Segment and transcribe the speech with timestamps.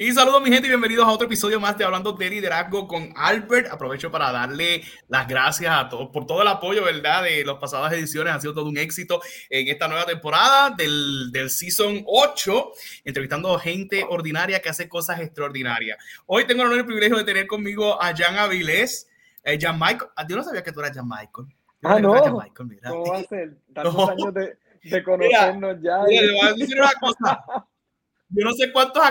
[0.00, 3.12] Y saludos mi gente y bienvenidos a otro episodio más de Hablando de Liderazgo con
[3.16, 3.72] Albert.
[3.72, 7.24] Aprovecho para darle las gracias a todos por todo el apoyo, ¿verdad?
[7.24, 8.32] De las pasadas ediciones.
[8.32, 12.72] Ha sido todo un éxito en esta nueva temporada del, del Season 8,
[13.06, 15.98] entrevistando gente ordinaria que hace cosas extraordinarias.
[16.26, 19.08] Hoy tengo el honor y el privilegio de tener conmigo a Jan Avilés,
[19.42, 20.12] eh, Jan Michael.
[20.14, 21.48] Ah, yo no sabía que tú eras Jan Michael.
[21.82, 22.22] ah, no.
[22.22, 22.88] Jan Michael, mira.
[22.90, 23.56] ¿Cómo va a ser?
[23.74, 26.04] Tantos años de, de conocernos ya.
[26.06, 27.44] Mira, le voy a decir una cosa.
[28.28, 29.02] Yo no sé cuántos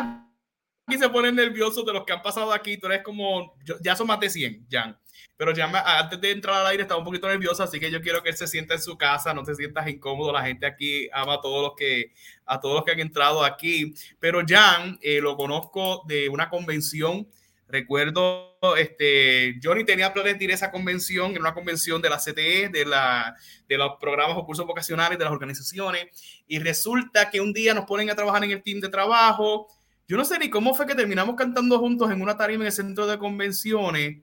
[0.88, 2.78] aquí se ponen nerviosos de los que han pasado aquí.
[2.78, 4.98] Tú eres como, ya son más de 100, Jan.
[5.36, 5.70] Pero ya
[6.00, 8.38] antes de entrar al aire estaba un poquito nervioso, así que yo quiero que él
[8.38, 10.32] se sienta en su casa, no te sientas incómodo.
[10.32, 12.14] La gente aquí ama a todos los que,
[12.46, 13.94] a todos los que han entrado aquí.
[14.20, 17.28] Pero Jan eh, lo conozco de una convención.
[17.70, 22.10] Recuerdo, este, yo ni tenía planes de ir a esa convención, en una convención de
[22.10, 23.36] la CTE, de, la,
[23.68, 26.08] de los programas o cursos vocacionales de las organizaciones,
[26.48, 29.68] y resulta que un día nos ponen a trabajar en el team de trabajo,
[30.08, 32.72] yo no sé ni cómo fue que terminamos cantando juntos en una tarima en el
[32.72, 34.20] centro de convenciones.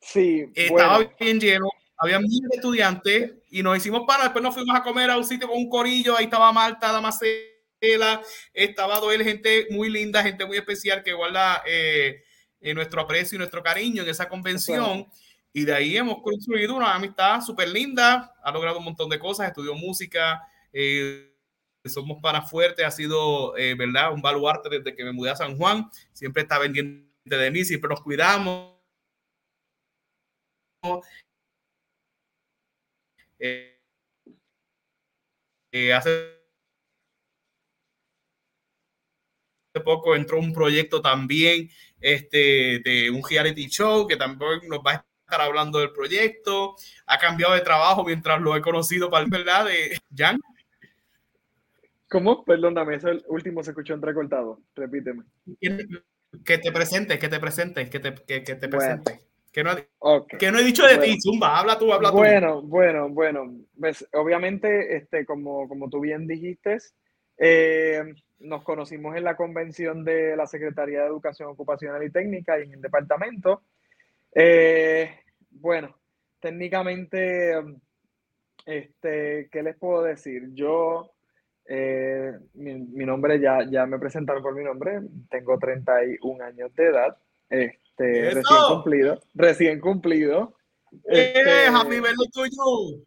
[0.00, 0.50] Sí.
[0.54, 4.24] Estaba bien lleno, había miles de estudiantes y nos hicimos para.
[4.24, 6.16] Después nos fuimos a comer a un sitio con un corillo.
[6.16, 8.20] Ahí estaba Marta, Damasela,
[8.52, 12.22] estaba Doel, gente muy linda, gente muy especial que guarda eh,
[12.74, 15.06] nuestro aprecio y nuestro cariño en esa convención.
[15.52, 18.34] Y de ahí hemos construido una amistad súper linda.
[18.42, 20.42] Ha logrado un montón de cosas, estudió música.
[20.72, 21.35] Eh,
[21.88, 24.12] somos para fuerte, ha sido, eh, ¿verdad?
[24.12, 25.88] Un baluarte desde que me mudé a San Juan.
[26.12, 28.76] Siempre está pendiente de mí, siempre nos cuidamos.
[33.38, 33.78] Eh,
[35.72, 36.36] eh, hace
[39.84, 45.06] poco entró un proyecto también este, de un reality show que también nos va a
[45.26, 46.76] estar hablando del proyecto.
[47.06, 50.40] Ha cambiado de trabajo mientras lo he conocido, para verdad, de Jan.
[52.08, 52.44] ¿Cómo?
[52.44, 54.60] Perdóname, ese último se escuchó entrecortado.
[54.74, 55.24] Repíteme.
[56.44, 59.20] Que te presentes, que te presentes, que te, que, que te presentes.
[59.56, 59.70] Que no,
[60.26, 62.18] que no, he dicho de ti, Zumba, habla tú, habla tú.
[62.18, 63.56] Bueno, bueno, bueno.
[63.80, 66.76] Pues, obviamente, este, como, como tú bien dijiste,
[67.38, 68.02] eh,
[68.40, 72.74] nos conocimos en la convención de la Secretaría de Educación Ocupacional y Técnica y en
[72.74, 73.62] el departamento.
[74.34, 75.96] Eh, bueno,
[76.38, 77.54] técnicamente,
[78.66, 80.50] este, ¿qué les puedo decir?
[80.52, 81.15] Yo
[81.68, 85.00] eh, mi, nombre ya, ya me presentaron por mi nombre.
[85.30, 87.16] Tengo 31 años de edad.
[87.48, 89.20] Este, recién cumplido.
[89.34, 90.54] Recién cumplido.
[91.04, 91.96] Este, happy
[92.32, 93.02] tuyo.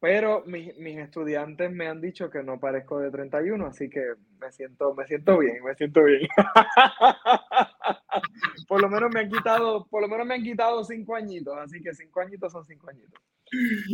[0.00, 4.02] Pero mis, mis, estudiantes me han dicho que no parezco de 31, así que
[4.38, 6.28] me siento, me siento bien, me siento bien.
[8.68, 11.80] por lo menos me han quitado, por lo menos me han quitado cinco añitos, así
[11.80, 13.18] que cinco añitos son cinco añitos.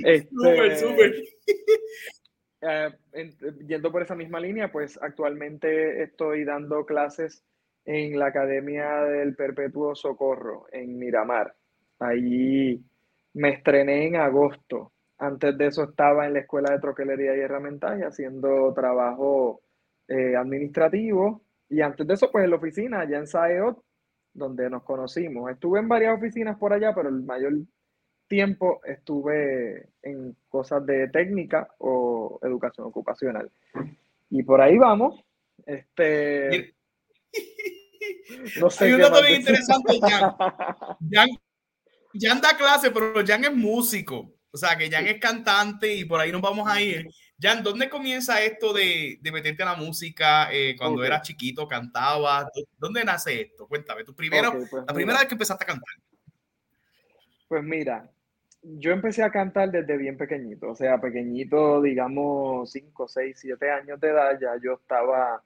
[0.04, 1.22] Este, súper,
[2.62, 2.90] eh,
[3.66, 7.44] yendo por esa misma línea, pues actualmente estoy dando clases
[7.84, 11.54] en la Academia del Perpetuo Socorro en Miramar.
[11.98, 12.82] Ahí
[13.34, 14.92] me estrené en agosto.
[15.18, 19.62] Antes de eso estaba en la Escuela de Troquelería y Herramientas haciendo trabajo
[20.08, 21.42] eh, administrativo.
[21.68, 23.78] Y antes de eso, pues en la oficina, allá en SAEOT,
[24.32, 25.50] donde nos conocimos.
[25.50, 27.52] Estuve en varias oficinas por allá, pero el mayor
[28.30, 33.50] tiempo estuve en cosas de técnica o educación ocupacional.
[34.30, 35.22] Y por ahí vamos.
[35.66, 36.74] Este.
[38.58, 40.00] No sé Hay un dato bien interesante,
[41.10, 41.28] Jan.
[42.14, 42.40] Jan.
[42.40, 44.32] da clase, pero Jan es músico.
[44.50, 47.06] O sea, que Jan es cantante y por ahí nos vamos a ir.
[47.38, 52.46] Jan, ¿dónde comienza esto de, de meterte a la música eh, cuando eras chiquito, cantabas?
[52.78, 53.68] ¿Dónde nace esto?
[53.68, 55.94] Cuéntame, tu primero, pues la primera vez que empezaste a cantar.
[57.48, 58.10] Pues mira,
[58.62, 64.00] yo empecé a cantar desde bien pequeñito, o sea, pequeñito, digamos, 5, 6, 7 años
[64.00, 65.42] de edad, ya yo estaba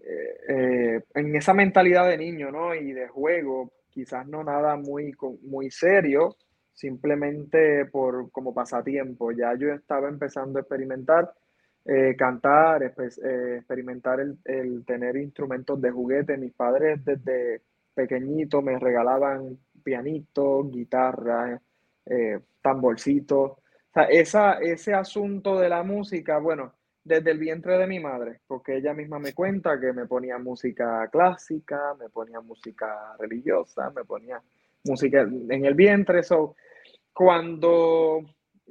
[0.00, 2.74] eh, eh, en esa mentalidad de niño, ¿no?
[2.74, 6.36] Y de juego, quizás no nada muy, muy serio,
[6.72, 9.32] simplemente por como pasatiempo.
[9.32, 11.32] Ya yo estaba empezando a experimentar,
[11.84, 16.36] eh, cantar, experimentar el, el, tener instrumentos de juguete.
[16.36, 17.62] Mis padres desde
[17.94, 21.60] pequeñito me regalaban pianito, guitarra,
[22.10, 23.58] eh, tamborcito.
[23.94, 26.74] Esa, ese asunto de la música, bueno,
[27.04, 31.08] desde el vientre de mi madre, porque ella misma me cuenta que me ponía música
[31.10, 34.42] clásica, me ponía música religiosa, me ponía
[34.84, 36.22] música en el vientre.
[36.22, 36.56] So,
[37.12, 38.20] cuando,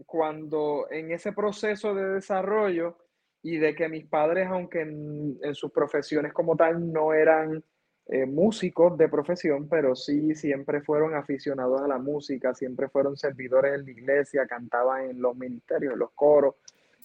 [0.06, 2.98] cuando en ese proceso de desarrollo
[3.42, 7.64] y de que mis padres, aunque en sus profesiones como tal no eran
[8.12, 13.76] eh, músicos de profesión, pero sí siempre fueron aficionados a la música, siempre fueron servidores
[13.76, 16.56] en la iglesia, cantaban en los ministerios, en los coros.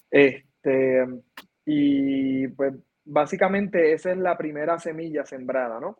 [0.09, 1.05] Este,
[1.63, 2.73] y pues
[3.03, 5.99] básicamente esa es la primera semilla sembrada, ¿no?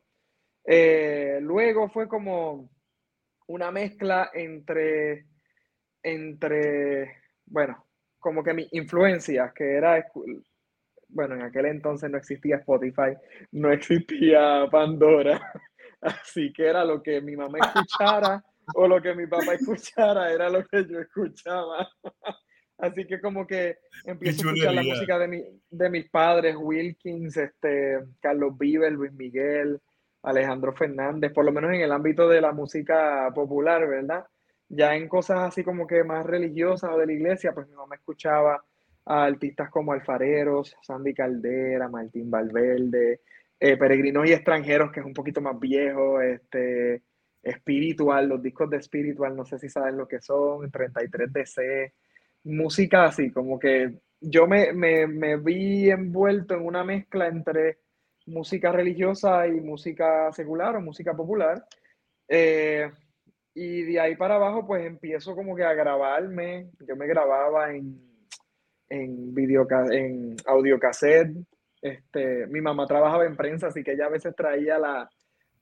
[0.63, 2.71] Eh, luego fue como
[3.45, 5.27] una mezcla entre,
[6.01, 7.85] entre, bueno,
[8.17, 10.03] como que mi influencia, que era,
[11.07, 13.15] bueno, en aquel entonces no existía Spotify,
[13.51, 15.39] no existía Pandora,
[16.01, 18.43] así que era lo que mi mamá escuchara
[18.73, 21.87] o lo que mi papá escuchara, era lo que yo escuchaba.
[22.77, 27.37] Así que como que empiezo a escuchar la música de, mi, de mis padres, Wilkins,
[27.37, 29.79] este, Carlos Vives, Luis Miguel,
[30.23, 34.25] Alejandro Fernández, por lo menos en el ámbito de la música popular, ¿verdad?
[34.67, 37.95] Ya en cosas así como que más religiosas o de la iglesia, pues mi mamá
[37.95, 38.61] escuchaba
[39.05, 43.21] a artistas como Alfareros, Sandy Caldera, Martín Valverde,
[43.59, 47.03] eh, Peregrinos y Extranjeros, que es un poquito más viejo, este,
[47.43, 51.93] Espiritual, los discos de Espiritual, no sé si saben lo que son, 33DC,
[52.45, 57.77] música así, como que yo me, me vi envuelto en una mezcla entre
[58.25, 61.65] música religiosa y música secular o música popular.
[62.27, 62.91] Eh,
[63.53, 66.71] y de ahí para abajo, pues empiezo como que a grabarme.
[66.87, 67.99] Yo me grababa en,
[68.89, 71.35] en, video, en audiocassette.
[71.81, 75.09] Este, mi mamá trabajaba en prensa, así que ella a veces traía la,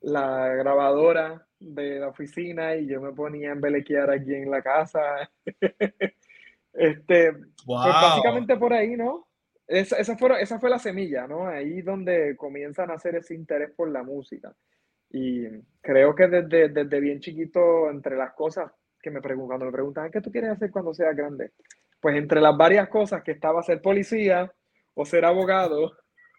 [0.01, 5.01] la grabadora de la oficina y yo me ponía a embelequear aquí en la casa.
[6.73, 7.33] este,
[7.65, 9.27] pues básicamente por ahí, ¿no?
[9.67, 11.47] esa, esa, fue, esa fue la semilla, ¿no?
[11.47, 14.53] Ahí donde comienzan a hacer ese interés por la música.
[15.09, 15.47] Y
[15.81, 18.71] creo que desde, desde bien chiquito, entre las cosas
[19.01, 21.51] que me preguntan, cuando me preguntan, ¿qué tú quieres hacer cuando seas grande?
[22.03, 24.53] Pues entre las varias cosas que estaba ser policía
[24.93, 25.93] o ser abogado,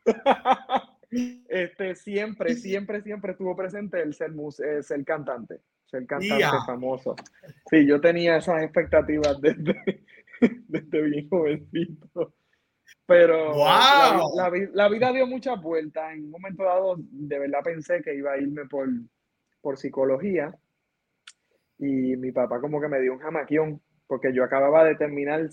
[1.49, 4.32] este, siempre, siempre, siempre estuvo presente el ser,
[4.62, 7.16] eh, ser cantante, ser cantante famoso.
[7.70, 10.05] Sí, yo tenía esas expectativas desde,
[10.69, 12.34] desde bien jovencito.
[13.06, 13.55] Pero
[14.75, 16.12] la, vida dio muchas vueltas.
[16.12, 18.87] En un momento dado, de verdad pensé que iba a irme por,
[19.62, 20.55] por psicología.
[21.78, 23.81] Y mi papá como que me dio un jamaquión,
[24.14, 25.50] porque yo acababa de terminar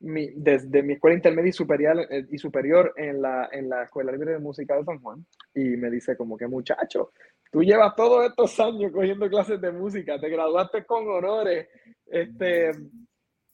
[0.00, 4.10] mi, desde mi escuela intermedia y superior, eh, y superior en, la, en la Escuela
[4.10, 5.24] Libre de Música de San Juan.
[5.54, 7.12] Y me dice como que muchacho,
[7.52, 11.68] tú llevas todos estos años cogiendo clases de música, te graduaste con honores,
[12.06, 12.72] este,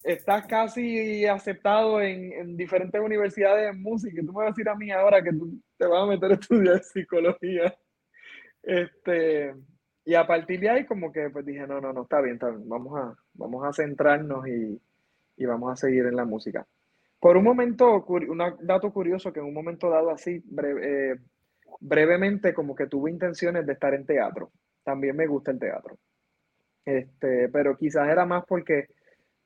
[0.02, 4.90] estás casi aceptado en, diferentes universidades de música tú me vas a decir a mí
[4.90, 7.76] ahora que tú te vas a meter a estudiar psicología.
[8.62, 9.54] Este,
[10.06, 12.48] y a partir de ahí como que pues dije, no, no, no, está bien, está
[12.48, 12.66] bien.
[12.66, 14.80] Vamos, a, vamos a centrarnos y,
[15.46, 16.66] vamos a seguir en la música.
[17.18, 20.42] Por un momento, un dato curioso que en un momento dado así,
[20.82, 21.16] eh,
[21.80, 24.50] brevemente como que tuve intenciones de estar en teatro.
[24.84, 25.98] También me gusta el teatro.
[26.84, 28.88] Este, pero quizás era más porque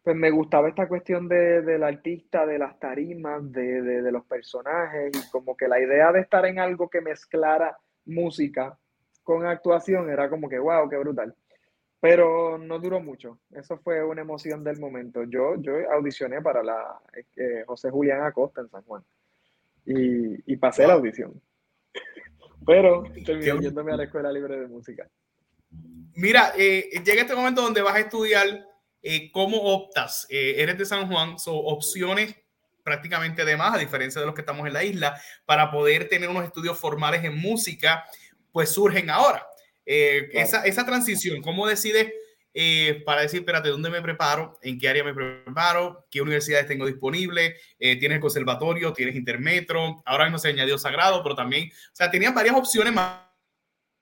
[0.03, 5.11] pues me gustaba esta cuestión de, del artista, de las tarimas, de, de, los personajes
[5.15, 8.79] y como que la idea de estar en algo que mezclara música
[9.23, 11.35] con actuación era como que, wow, qué brutal.
[12.05, 13.39] Pero no duró mucho.
[13.51, 15.25] Eso fue una emoción del momento.
[15.25, 17.01] Yo, yo audicioné para la
[17.35, 19.03] eh, José Julián Acosta en San Juan
[19.87, 21.41] y, y pasé la audición.
[22.67, 25.09] Pero terminé yéndome a la Escuela Libre de Música.
[26.15, 28.47] Mira, eh, llega este momento donde vas a estudiar
[29.07, 30.27] eh, ¿Cómo optas?
[30.31, 32.35] Eh, eres de San Juan, son opciones
[32.83, 36.29] prácticamente de más, a diferencia de los que estamos en la isla, para poder tener
[36.29, 38.05] unos estudios formales en música,
[38.51, 39.47] pues surgen ahora.
[39.87, 42.13] Eh, esa, esa, transición, ¿cómo decides
[43.05, 44.59] para decir, espérate, ¿dónde me preparo?
[44.63, 46.07] ¿En qué área me preparo?
[46.09, 47.61] ¿Qué universidades tengo disponibles?
[47.79, 48.93] ¿Tienes el conservatorio?
[48.93, 50.03] ¿Tienes intermetro?
[50.07, 53.25] Ahora mismo se añadió sagrado, pero también, o sea, tenías varias opciones más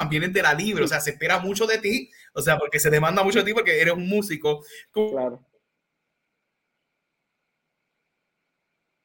[0.08, 2.90] vienen de la libre, o sea, se espera mucho de ti, o sea, porque se
[2.90, 4.64] demanda mucho de ti porque eres un músico.
[4.92, 5.44] claro.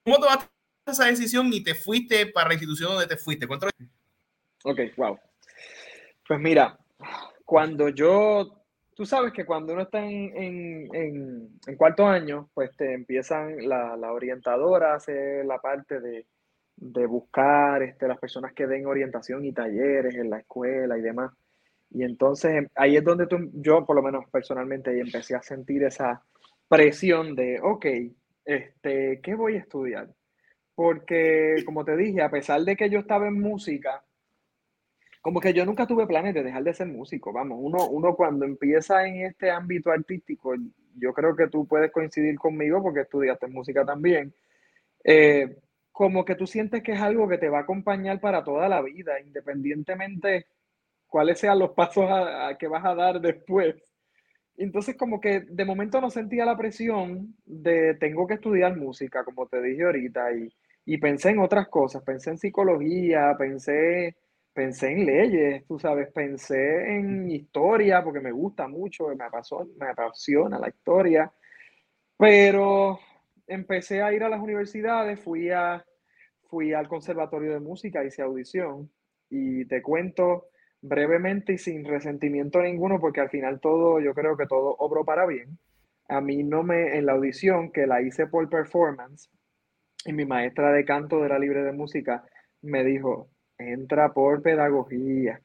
[0.03, 0.47] ¿Cómo tomaste
[0.85, 3.45] esa decisión y te fuiste para la institución donde te fuiste?
[4.63, 5.19] Ok, wow.
[6.27, 6.77] Pues mira,
[7.45, 8.63] cuando yo,
[8.95, 13.95] tú sabes que cuando uno está en, en, en, cuarto año, pues te empiezan la,
[13.95, 16.25] la orientadora, hace la parte de,
[16.75, 21.31] de buscar este, las personas que den orientación y talleres en la escuela y demás.
[21.89, 26.21] Y entonces ahí es donde tú, yo por lo menos personalmente empecé a sentir esa
[26.67, 27.85] presión de, ok,
[28.45, 30.09] este, ¿qué voy a estudiar?
[30.75, 34.03] Porque, como te dije, a pesar de que yo estaba en música,
[35.21, 37.33] como que yo nunca tuve planes de dejar de ser músico.
[37.33, 40.53] Vamos, uno, uno cuando empieza en este ámbito artístico,
[40.95, 44.33] yo creo que tú puedes coincidir conmigo porque estudiaste música también.
[45.03, 45.57] Eh,
[45.91, 48.81] como que tú sientes que es algo que te va a acompañar para toda la
[48.81, 50.45] vida, independientemente
[51.07, 52.07] cuáles sean los pasos
[52.59, 53.75] que vas a dar después.
[54.57, 59.47] Entonces como que de momento no sentía la presión de tengo que estudiar música, como
[59.47, 60.53] te dije ahorita, y,
[60.85, 64.15] y pensé en otras cosas, pensé en psicología, pensé,
[64.57, 69.89] pensé en leyes, tú sabes, pensé en historia porque me gusta mucho, me apasiona, me
[69.89, 71.31] apasiona la historia,
[72.17, 72.97] pero
[73.45, 75.85] empecé a ir a las universidades, fui, a,
[76.49, 78.89] fui al conservatorio de música, hice audición
[79.29, 80.47] y te cuento
[80.81, 85.27] brevemente y sin resentimiento ninguno porque al final todo, yo creo que todo obró para
[85.27, 85.59] bien.
[86.09, 89.29] A mí no me, en la audición que la hice por performance
[90.03, 92.23] y mi maestra de canto de la libre de música
[92.63, 95.41] me dijo, entra por pedagogía.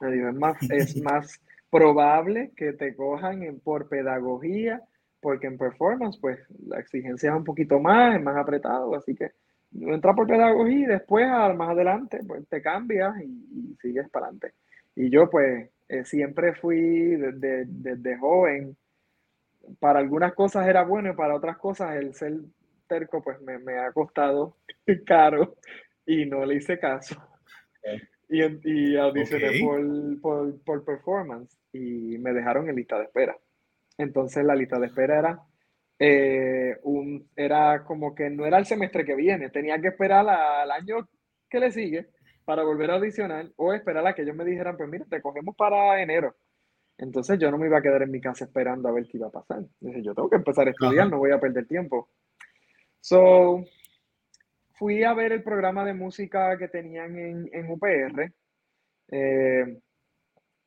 [0.00, 4.82] Es más, es más probable que te cojan en, por pedagogía,
[5.20, 9.30] porque en performance, pues la exigencia es un poquito más, es más apretado, así que
[9.72, 14.52] entra por pedagogía y después, más adelante, pues te cambias y, sigues para adelante.
[14.94, 18.76] Y yo, pues, eh, siempre fui desde, desde joven,
[19.78, 22.34] para algunas cosas era bueno y para otras cosas el ser
[22.88, 24.56] terco, pues me, me ha costado
[25.06, 25.56] caro
[26.06, 27.16] y no le hice caso.
[28.28, 29.60] Y, y audicioné
[30.20, 33.36] por, por, performance y me dejaron en lista de espera.
[33.98, 35.40] Entonces la lista de espera era,
[35.98, 40.70] eh, un, era como que no era el semestre que viene, tenía que esperar al
[40.70, 41.08] año
[41.50, 42.08] que le sigue
[42.44, 45.54] para volver a audicionar o esperar a que ellos me dijeran, pues mira, te cogemos
[45.54, 46.34] para enero.
[46.98, 49.28] Entonces yo no me iba a quedar en mi casa esperando a ver qué iba
[49.28, 49.62] a pasar.
[49.80, 52.08] Dije, yo tengo que empezar a estudiar, no voy a perder tiempo.
[53.00, 53.64] So,
[54.74, 58.32] fui a ver el programa de música que tenían en, UPR.
[59.08, 59.78] Eh,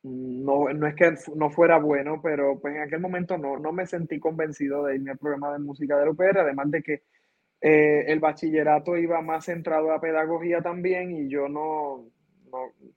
[0.02, 3.86] no, no, es que no fuera bueno, pero pues en aquel momento no, no me
[3.86, 7.02] sentí convencido de irme al programa de música de UPR, además de que
[7.60, 12.04] eh, el bachillerato iba más centrado a pedagogía también y yo no,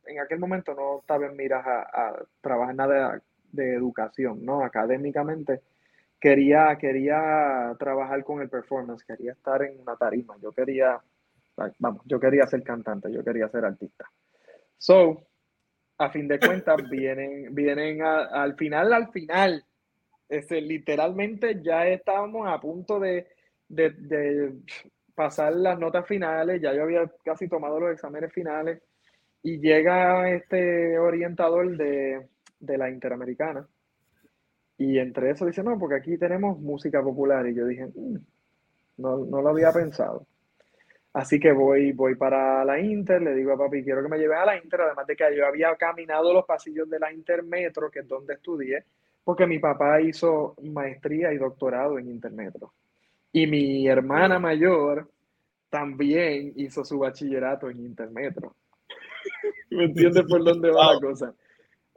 [0.06, 4.64] en aquel momento no estaba en miras a, trabajar nada de, educación, ¿no?
[4.64, 5.62] Académicamente
[6.20, 11.00] quería, quería trabajar con el performance, quería estar en una tarima, yo quería,
[11.78, 14.06] vamos, yo quería ser cantante, yo quería ser artista.
[14.78, 15.28] So,
[15.98, 19.64] a fin de cuentas, vienen, vienen al final, al final,
[20.28, 23.28] este, literalmente ya estábamos a punto de,
[23.68, 24.54] de,
[25.16, 28.82] pasar las notas finales, ya yo había casi tomado los exámenes finales
[29.44, 33.68] y llega este orientador de, de la Interamericana
[34.80, 37.46] y entre eso dice, no, porque aquí tenemos música popular.
[37.46, 38.16] Y yo dije, mm,
[38.98, 40.26] no, no lo había pensado.
[41.12, 44.36] Así que voy, voy para la Inter, le digo a papi, quiero que me lleve
[44.36, 48.00] a la Inter, además de que yo había caminado los pasillos de la Intermetro, que
[48.00, 48.86] es donde estudié,
[49.22, 52.72] porque mi papá hizo maestría y doctorado en Intermetro.
[53.34, 55.10] Y mi hermana mayor
[55.70, 58.56] también hizo su bachillerato en Intermetro.
[59.72, 61.34] ¿Me entiendes por dónde va la cosa?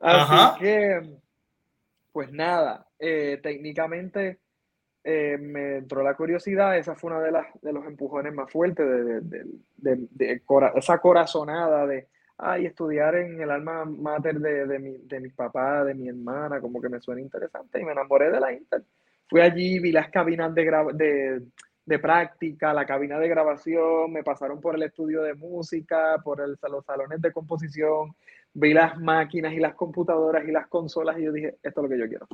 [0.01, 1.23] Así que
[2.13, 4.41] pues nada, eh, técnicamente
[5.05, 8.87] eh, me entró la curiosidad, esa fue una de, las, de los empujones más fuertes,
[8.87, 10.43] de,
[10.77, 12.07] esa corazonada de,
[12.39, 16.81] ay, estudiar en el alma mater de, mi, de mis papás, de mi hermana, como
[16.81, 18.83] que me suena interesante y me enamoré de la Inter.
[19.29, 21.43] Fui allí, vi las cabinas de,
[21.85, 26.57] de, práctica, la cabina de grabación, me pasaron por el estudio de música, por el,
[26.71, 28.15] los salones de composición,
[28.55, 31.89] vi las máquinas y las computadoras y las consolas y yo dije, esto es lo
[31.89, 32.29] que yo quiero.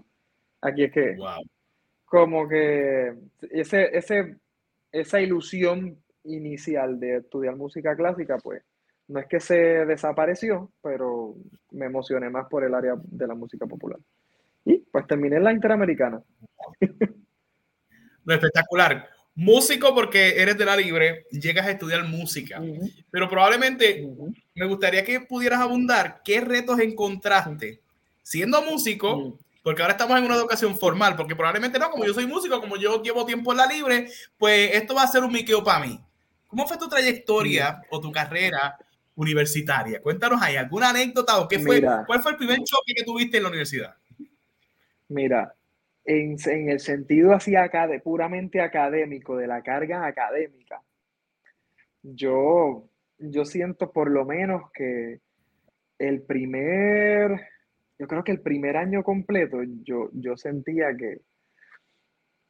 [0.61, 1.17] Aquí es que,
[2.05, 3.15] como que
[3.51, 4.37] ese, ese,
[4.91, 8.63] esa ilusión inicial de estudiar música clásica, pues
[9.09, 9.57] no es que se
[9.87, 11.35] desapareció, pero
[11.71, 13.99] me emocioné más por el área de la música popular.
[14.65, 16.23] Y pues terminé en la Interamericana.
[18.27, 19.09] espectacular
[19.39, 22.61] músico porque eres de la libre, llegas a estudiar música,
[23.09, 24.05] pero probablemente
[24.53, 27.81] me gustaría que pudieras abundar qué retos encontraste
[28.25, 32.27] siendo músico, porque ahora estamos en una educación formal, porque probablemente no, como yo soy
[32.27, 35.63] músico, como yo llevo tiempo en la libre, pues esto va a ser un miqueo
[35.63, 36.01] para mí.
[36.49, 38.77] ¿Cómo fue tu trayectoria o tu carrera
[39.15, 40.03] universitaria?
[40.03, 41.81] Cuéntanos ahí, ¿alguna anécdota o qué fue?
[41.81, 43.95] ¿Cuál fue el primer choque que tuviste en la universidad?
[45.07, 45.55] Mira,
[46.09, 50.83] en, el sentido así acá puramente académico, de la carga académica,
[52.03, 52.89] yo,
[53.19, 55.21] yo siento por lo menos que
[55.99, 57.39] el primer,
[57.99, 61.19] yo creo que el primer año completo, yo, yo sentía que,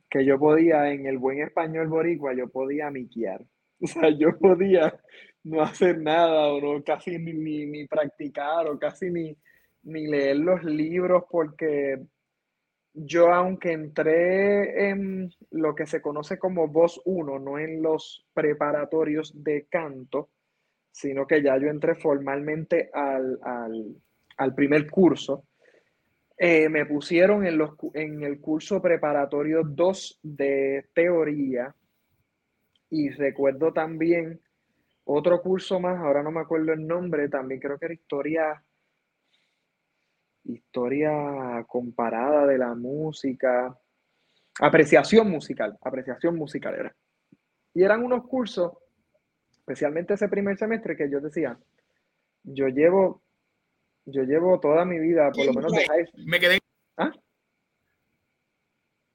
[0.09, 3.45] que yo podía, en el buen español boricua, yo podía miquear.
[3.81, 4.93] O sea, yo podía
[5.45, 9.37] no hacer nada o no casi ni, ni, practicar o casi ni,
[9.85, 11.97] ni leer los libros porque
[13.05, 19.33] yo aunque entré en lo que se conoce como voz 1, no en los preparatorios
[19.43, 20.31] de canto,
[20.91, 25.45] sino que ya yo entré formalmente al, primer curso,
[26.37, 31.75] eh, me pusieron en, los, en el curso preparatorio 2 de teoría
[32.91, 34.41] y recuerdo también
[35.05, 38.63] otro curso más, ahora no me acuerdo el nombre, también creo que era historia,
[40.49, 43.79] historia comparada de la música,
[44.61, 46.97] apreciación musical, apreciación musical era.
[47.75, 48.73] Y eran unos cursos,
[49.51, 51.59] especialmente ese primer semestre, que yo decía,
[52.43, 53.23] yo llevo,
[54.07, 56.59] yo llevo toda mi vida, por lo menos de high Me quedé.
[56.97, 57.13] ¿Ah?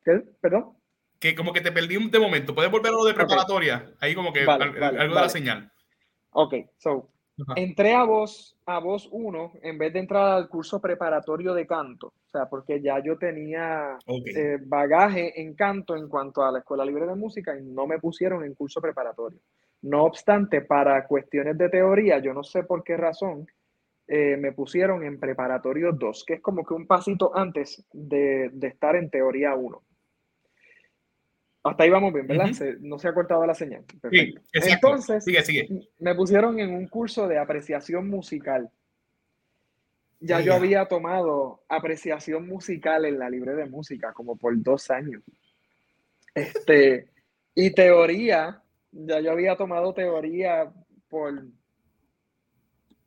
[0.05, 0.21] ¿Qué?
[0.39, 0.77] ¿Perdón?
[1.19, 2.53] Que como que te perdí un de momento.
[2.53, 3.93] ¿Puedes volver a lo de preparatoria?
[3.99, 5.71] Ahí como que algo de la señal.
[6.31, 7.12] Ok, so,
[7.55, 12.07] entré a voz, a voz 1 en vez de entrar al curso preparatorio de canto.
[12.07, 16.85] O sea, porque ya yo tenía eh, bagaje en canto en cuanto a la Escuela
[16.85, 19.39] Libre de Música y no me pusieron en curso preparatorio.
[19.81, 23.45] No obstante, para cuestiones de teoría, yo no sé por qué razón,
[24.07, 28.67] eh, me pusieron en preparatorio 2, que es como que un pasito antes de, de
[28.67, 29.81] estar en teoría 1.
[31.63, 32.51] Hasta ahí vamos bien, ¿verdad?
[32.81, 33.85] no se ha cortado la señal.
[34.11, 35.89] Sí, Entonces, sigue, sigue.
[35.99, 38.69] me pusieron en un curso de apreciación musical.
[40.19, 45.21] Ya yo había tomado apreciación musical en la libre de música como por dos años.
[46.35, 47.09] Este,
[47.55, 50.69] y teoría, ya yo había tomado teoría
[51.07, 51.45] por,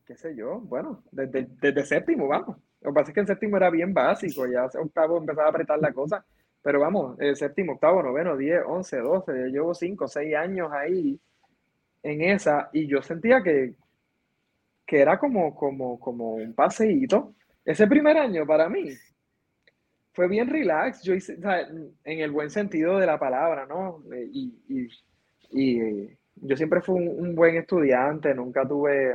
[0.06, 2.56] qué sé yo, bueno, desde, desde séptimo, vamos.
[2.80, 5.78] Lo que pasa es que en séptimo era bien básico, ya octavo empezaba a apretar
[5.78, 6.24] la cosa.
[6.66, 11.16] Pero vamos, el séptimo, octavo, noveno, 10, 11, 12, yo llevo 5, 6 años ahí
[12.02, 13.74] en esa y yo sentía que,
[14.84, 17.36] que era como, como, como un paseíto.
[17.64, 18.88] Ese primer año para mí
[20.12, 21.38] fue bien relax, yo hice,
[22.02, 24.02] en el buen sentido de la palabra, ¿no?
[24.32, 24.88] Y, y,
[25.52, 29.14] y yo siempre fui un, un, buen estudiante, nunca tuve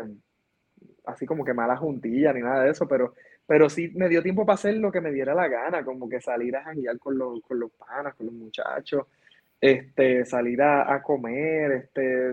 [1.04, 3.14] así como que mala juntilla ni nada de eso, pero
[3.52, 6.22] pero sí me dio tiempo para hacer lo que me diera la gana, como que
[6.22, 9.08] salir a janguear con los, con los panas, con los muchachos,
[9.60, 12.32] este, salir a, comer, este,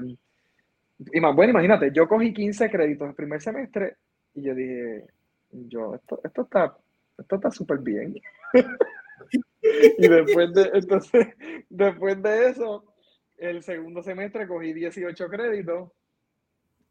[1.13, 3.97] y más, bueno, imagínate, yo cogí 15 créditos el primer semestre
[4.33, 5.07] y yo dije,
[5.51, 6.77] yo, esto, esto está,
[7.19, 8.15] esto está súper bien.
[9.99, 11.27] y después de, entonces,
[11.69, 12.95] después de eso,
[13.39, 15.91] el segundo semestre cogí 18 créditos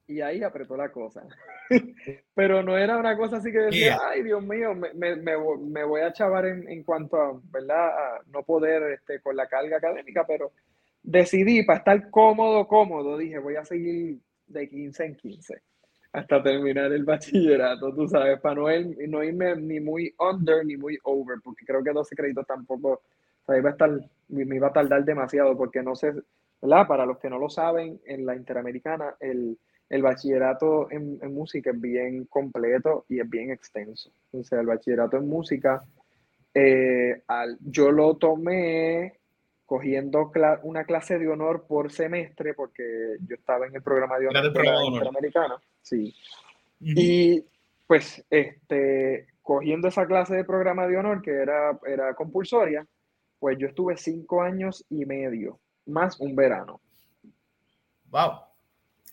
[0.08, 1.24] y ahí apretó la cosa.
[2.34, 6.02] Pero no era una cosa así que decía, ay Dios mío, me, me, me, voy
[6.02, 7.90] a chavar en, en, cuanto a, ¿verdad?
[7.90, 10.52] A no poder este, con la carga académica, pero
[11.04, 14.18] decidí para estar cómodo, cómodo, dije, voy a seguir
[14.48, 15.62] de 15 en 15
[16.18, 18.68] hasta terminar el bachillerato, tú sabes, para no,
[19.08, 23.46] no irme ni muy under ni muy over, porque creo que 12 créditos tampoco, o
[23.46, 23.92] sea, iba a estar,
[24.30, 26.14] me iba a tardar demasiado, porque no sé,
[26.62, 26.88] ¿verdad?
[26.88, 31.80] Para los que no lo saben, en la Interamericana, el el bachillerato en, música es
[31.80, 34.12] bien completo y es bien extenso.
[34.32, 35.84] O sea, el bachillerato en música,
[36.54, 39.20] eh, al, yo lo tomé
[39.66, 40.32] cogiendo
[40.64, 44.64] una clase de honor por semestre, porque yo estaba en el programa de honor de
[44.64, 45.56] la Interamericana.
[45.82, 46.16] Sí.
[46.80, 47.44] Y
[47.86, 52.86] pues, este, cogiendo esa clase de programa de honor, que era, era compulsoria,
[53.40, 56.80] pues yo estuve cinco años y medio, más un verano.
[58.10, 58.47] Wow.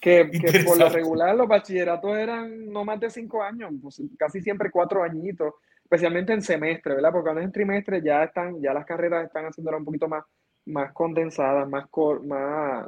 [0.04, 0.30] Que,
[0.66, 5.02] por lo regular los bachilleratos eran no más de cinco años, pues casi siempre cuatro
[5.02, 7.10] añitos, especialmente en semestre, ¿verdad?
[7.10, 10.22] Porque cuando es en trimestre ya están, ya las carreras están haciéndolas un poquito más,
[10.66, 11.86] más condensadas, más,
[12.22, 12.86] más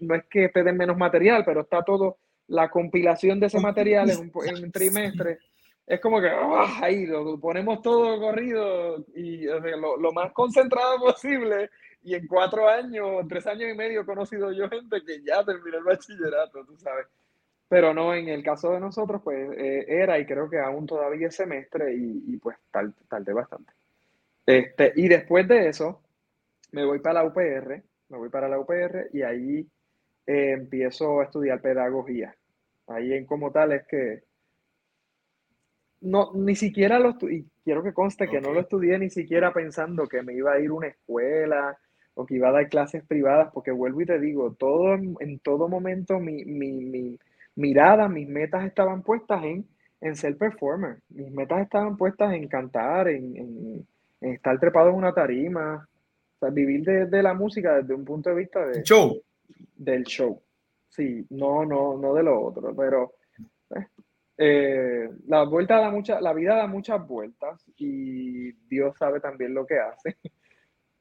[0.00, 2.16] no es que te den menos material, pero está todo,
[2.48, 4.32] la compilación de ese material en
[4.64, 5.40] un, trimestre,
[5.86, 6.78] es como que ¡ah!
[6.80, 11.68] ahí lo, ponemos todo corrido y lo, lo más concentrado posible
[12.04, 15.78] y en cuatro años, tres años y medio he conocido yo gente que ya terminó
[15.78, 17.06] el bachillerato, tú sabes.
[17.66, 21.28] Pero no, en el caso de nosotros, pues eh, era y creo que aún todavía
[21.28, 23.72] es semestre y, pues tardé bastante.
[24.44, 26.02] Este, y después de eso,
[26.72, 29.66] me voy para la UPR, me voy para la UPR y ahí
[30.26, 32.36] eh, empiezo a estudiar pedagogía.
[32.86, 34.24] Ahí en como tal es que
[36.02, 40.06] no, ni siquiera lo y quiero que conste que no lo estudié ni siquiera pensando
[40.06, 41.78] que me iba a ir a una escuela
[42.14, 45.68] o que iba a dar clases privadas, porque vuelvo y te digo, todo, en todo
[45.68, 47.18] momento mi, mi,
[47.56, 49.66] mirada, mis metas estaban puestas en,
[50.00, 53.86] en ser performer, mis metas estaban puestas en cantar, en,
[54.20, 55.86] estar trepado en una tarima,
[56.52, 59.20] vivir de, la música desde un punto de vista de, show.
[59.76, 60.40] del show.
[60.88, 63.14] Sí, no, no, no de lo otro, pero
[63.74, 63.86] eh,
[64.36, 69.66] eh, la vuelta da mucha, la vida da muchas vueltas y Dios sabe también lo
[69.66, 70.16] que hace.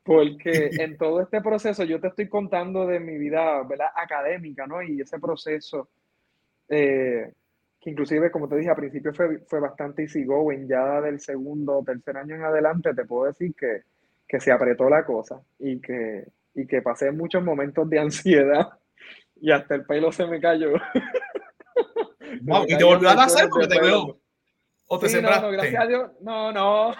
[0.03, 3.87] Porque en todo este proceso yo te estoy contando de mi vida ¿verdad?
[3.95, 4.81] académica, ¿no?
[4.81, 5.89] Y ese proceso,
[6.69, 7.33] eh,
[7.79, 11.79] que inclusive, como te dije, al principio fue, fue bastante easy going, ya del segundo
[11.79, 13.83] o tercer año en adelante te puedo decir que,
[14.27, 18.69] que se apretó la cosa y que, y que pasé muchos momentos de ansiedad
[19.39, 20.73] y hasta el pelo se me cayó.
[22.67, 24.19] y te volvió a hacer porque te veo.
[24.87, 26.11] ¿O te sí, No, no, gracias a Dios.
[26.21, 26.93] No, no.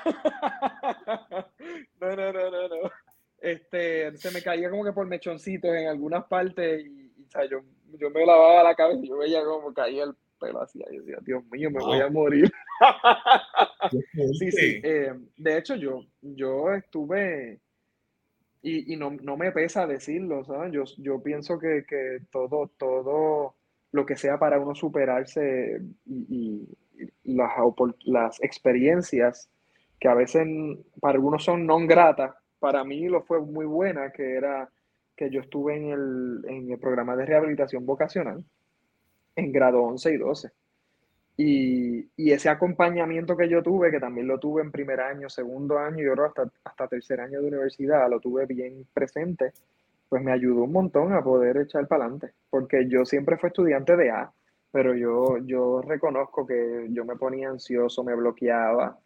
[3.83, 7.61] Este, se me caía como que por mechoncitos en algunas partes y, o sea, yo,
[7.99, 10.79] yo me lavaba la cabeza y yo veía como caía el pelo así.
[10.79, 12.51] Yo decía, Dios mío, me voy a morir.
[14.39, 14.81] sí, sí.
[14.83, 17.59] Eh, de hecho, yo, yo estuve
[18.61, 20.71] y, y no, no, me pesa decirlo, ¿sabes?
[20.71, 23.55] Yo, yo pienso que, que, todo, todo
[23.91, 26.67] lo que sea para uno superarse y,
[27.23, 27.51] las,
[28.05, 29.49] las experiencias
[29.99, 30.47] que a veces
[31.01, 34.69] para algunos son no gratas, para mí lo fue muy buena, que era
[35.17, 38.41] que yo estuve en el, en el programa de rehabilitación vocacional
[39.35, 40.51] en grado 11 y 12.
[41.35, 45.77] Y, y, ese acompañamiento que yo tuve, que también lo tuve en primer año, segundo
[45.77, 49.51] año y ahora hasta, hasta tercer año de universidad, lo tuve bien presente,
[50.07, 53.97] pues me ayudó un montón a poder echar para adelante, porque yo siempre fui estudiante
[53.97, 54.31] de A,
[54.71, 58.97] pero yo, yo reconozco que yo me ponía ansioso, me bloqueaba,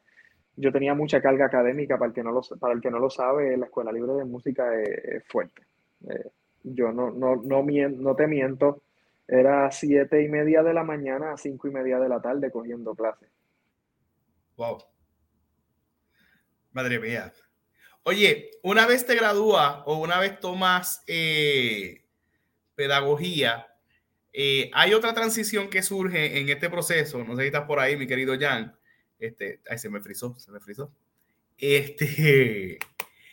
[0.58, 3.10] yo tenía mucha carga académica, para el que no lo, para el que no lo
[3.10, 5.62] sabe, la Escuela Libre de Música es, fuerte.
[6.10, 6.30] Eh,
[6.64, 8.82] yo no, no, no, no te miento,
[9.28, 12.96] era siete y media de la mañana a cinco y media de la tarde cogiendo
[12.96, 13.30] clases.
[14.56, 14.80] Wow.
[16.72, 17.32] Madre mía.
[18.04, 22.06] Oye, una vez te gradúas o una vez tomas eh,
[22.74, 23.68] pedagogía,
[24.34, 27.24] eh, hay otra transición que surge en este proceso.
[27.24, 28.77] No sé si estás por ahí, mi querido Jan.
[29.20, 30.92] Este, ay, se me frizó, se me frizó.
[31.58, 32.80] Este,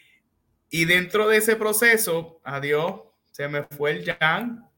[0.71, 4.69] y dentro de ese proceso, adiós, se me fue el Jan.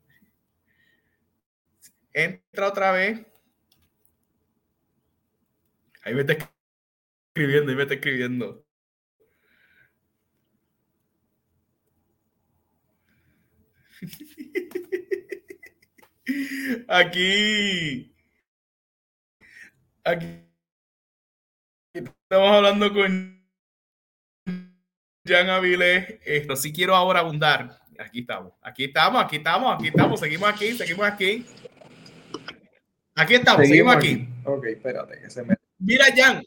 [2.13, 3.21] Entra otra vez.
[6.03, 6.35] Ahí me está
[7.35, 8.65] escribiendo, ahí me está escribiendo.
[16.89, 18.15] Aquí.
[20.05, 20.46] Aquí.
[21.97, 23.43] Estamos hablando con
[25.25, 26.19] Jan Avilés.
[26.27, 27.79] Esto sí quiero ahora abundar.
[27.99, 30.21] Aquí estamos, aquí estamos, aquí estamos, aquí estamos.
[30.21, 31.47] Seguimos aquí, seguimos aquí.
[33.15, 34.29] Aquí estamos, seguimos, aquí.
[34.45, 35.57] Ok, espérate, que se me...
[35.79, 36.45] Mira, Jan,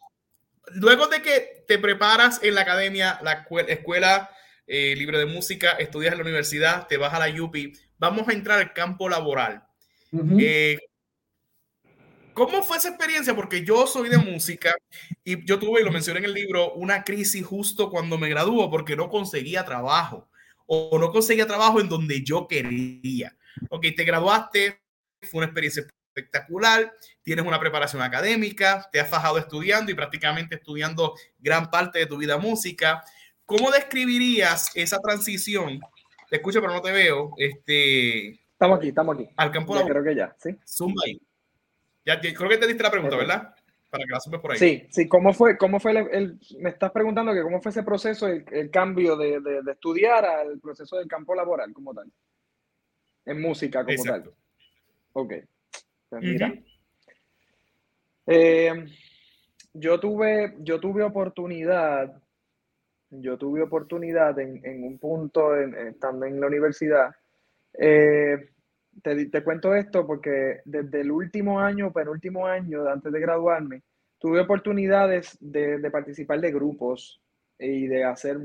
[0.73, 4.29] luego de que te preparas en la academia, la escuela
[4.67, 8.33] eh, libre de música, estudias en la universidad, te vas a la UPI, vamos a
[8.33, 9.63] entrar al campo laboral.
[10.39, 10.77] Eh,
[12.33, 13.35] ¿Cómo fue esa experiencia?
[13.35, 14.73] Porque yo soy de música
[15.23, 18.69] y yo tuve, y lo mencioné en el libro, una crisis justo cuando me graduó
[18.69, 20.29] porque no conseguía trabajo
[20.65, 23.35] o no conseguía trabajo en donde yo quería.
[23.69, 24.79] Ok, te graduaste,
[25.23, 31.15] fue una experiencia espectacular, tienes una preparación académica, te has fajado estudiando y prácticamente estudiando
[31.39, 33.03] gran parte de tu vida música.
[33.45, 35.79] ¿Cómo describirías esa transición?
[36.29, 37.33] Te escucho, pero no te veo.
[37.37, 39.27] Este, estamos aquí, estamos aquí.
[39.35, 40.55] Al campo ya, Creo que ya, sí.
[40.65, 41.19] Zumba ahí.
[42.05, 43.53] Ya, creo que te diste la pregunta, ¿verdad?
[43.89, 44.57] Para que la sumes por ahí.
[44.57, 45.07] Sí, sí.
[45.07, 49.15] ¿Cómo fue, cómo fue el, me estás preguntando que cómo fue ese proceso, el, cambio
[49.17, 52.11] de, de, estudiar al proceso del campo laboral como tal?
[53.25, 54.31] En música como tal.
[55.13, 55.33] Ok.
[56.09, 56.53] Pues mira.
[58.25, 58.85] Eh,
[59.73, 62.21] yo tuve, yo tuve oportunidad,
[63.09, 67.11] yo tuve oportunidad en, un punto, estando en la universidad,
[67.73, 68.51] eh,
[69.01, 73.83] te, cuento esto porque desde el último año, penúltimo año, antes de graduarme,
[74.17, 77.21] tuve oportunidades de, participar de grupos
[77.57, 78.37] y de hacer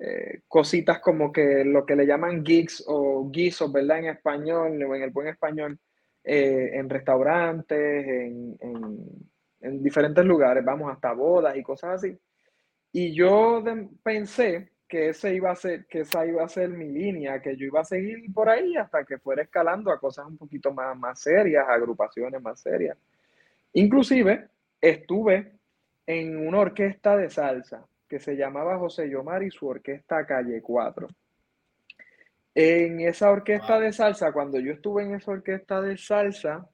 [0.00, 3.98] eh, cositas como que lo que le llaman gigs o guisos, ¿verdad?
[3.98, 5.78] En español o en el buen español,
[6.22, 8.56] eh, en restaurantes, en,
[9.60, 12.18] en, diferentes lugares, vamos, hasta bodas y cosas así.
[12.92, 13.62] Y yo
[14.02, 17.66] pensé que ese iba a ser, que esa iba a ser mi línea, que yo
[17.66, 21.20] iba a seguir por ahí hasta que fuera escalando a cosas un poquito más, más
[21.20, 22.96] serias, agrupaciones más serias.
[23.72, 24.48] Inclusive
[24.80, 25.52] estuve
[26.06, 31.08] en una orquesta de salsa que se llamaba José Yomar y su orquesta Calle 4.
[32.54, 36.68] En esa orquesta de salsa, cuando yo estuve en esa orquesta de salsa,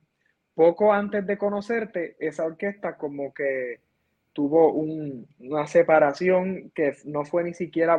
[0.54, 3.80] poco antes de conocerte, esa orquesta como que
[4.32, 7.98] tuvo una separación que no fue ni siquiera,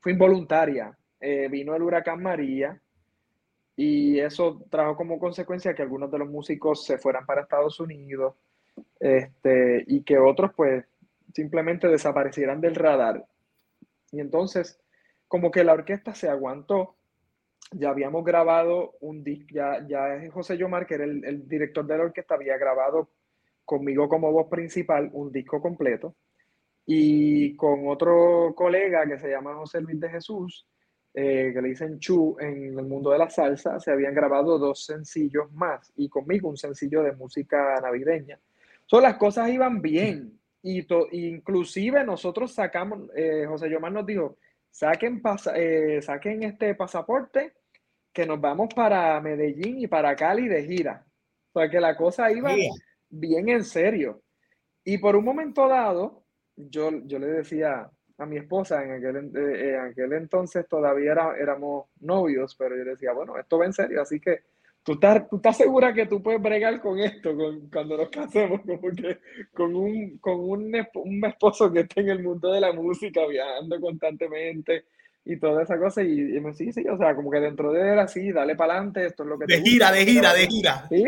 [0.00, 0.96] fue involuntaria.
[1.20, 2.80] Eh, vino el huracán María
[3.74, 8.34] y eso trajo como consecuencia que algunos de los músicos se fueran para Estados Unidos
[9.00, 10.84] este, y que otros pues
[11.34, 13.24] simplemente desaparecieran del radar.
[14.12, 14.80] Y entonces
[15.28, 16.96] como que la orquesta se aguantó.
[17.72, 21.98] Ya habíamos grabado un disco, ya, ya José Yomar, que era el, el director de
[21.98, 23.10] la orquesta, había grabado
[23.68, 26.14] conmigo como voz principal un disco completo
[26.86, 30.66] y con otro colega que se llama José Luis de Jesús,
[31.12, 34.86] eh, que le dicen Chu en el mundo de la salsa, se habían grabado dos
[34.86, 38.40] sencillos más y conmigo un sencillo de música navideña.
[38.86, 44.38] So, las cosas iban bien y inclusive nosotros sacamos, eh, José Yomar nos dijo,
[44.70, 45.20] saquen,
[45.54, 47.52] eh, saquen este pasaporte
[48.14, 51.04] que nos vamos para Medellín y para Cali de gira.
[51.52, 52.50] O sea que la cosa iba
[53.08, 54.22] bien en serio.
[54.84, 56.24] Y por un momento dado,
[56.56, 61.36] yo, yo le decía a mi esposa, en aquel, eh, en aquel entonces todavía era,
[61.38, 64.42] éramos novios, pero yo le decía, bueno, esto va en serio, así que
[64.88, 68.62] ¿Tú estás, tú estás segura que tú puedes bregar con esto con, cuando nos casemos,
[68.62, 69.18] como que
[69.52, 73.78] con, un, con un, un, esposo que esté en el mundo de la música, viajando
[73.82, 74.84] constantemente
[75.26, 76.02] y toda esa cosa.
[76.02, 78.76] Y, y me sí, sí, o sea, como que dentro de él así, dale para
[78.76, 80.88] adelante, esto es lo que De gira, de gira, de gira.
[80.88, 81.04] Sí,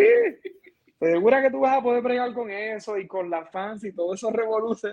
[1.08, 4.14] segura que tú vas a poder bregar con eso y con las fans y todo
[4.14, 4.92] eso revoluce.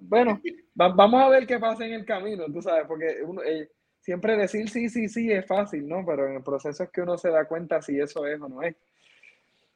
[0.00, 0.40] Bueno,
[0.74, 4.68] vamos a ver qué pasa en el camino, tú sabes, porque uno, eh, siempre decir
[4.70, 6.04] sí, sí, sí es fácil, ¿no?
[6.06, 8.62] Pero en el proceso es que uno se da cuenta si eso es o no
[8.62, 8.74] es.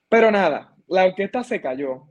[0.09, 2.02] Pero nada, la orquesta se cayó.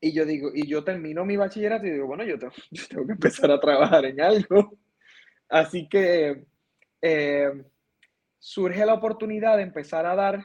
[0.00, 2.52] Y yo digo, y yo termino mi bachillerato y digo, bueno, yo tengo,
[3.06, 4.78] que empezar a trabajar en algo.
[5.48, 6.46] Así que
[7.02, 7.52] eh,
[8.38, 10.42] surge la oportunidad de empezar a dar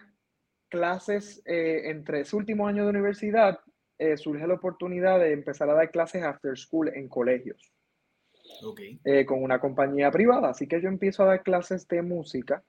[0.69, 3.59] clases eh, entre ese último año de universidad,
[3.97, 7.71] eh, surge la oportunidad de empezar a dar clases after school en colegios.
[9.03, 10.49] Eh, con una compañía privada.
[10.49, 12.63] Así que yo empiezo a dar clases de música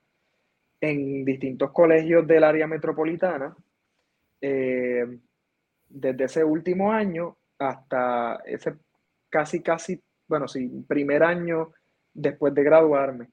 [0.81, 3.55] en distintos colegios del área metropolitana
[4.41, 8.75] desde ese último año hasta ese
[9.29, 11.71] casi, casi, bueno, sí, primer año
[12.13, 13.29] después de graduarme.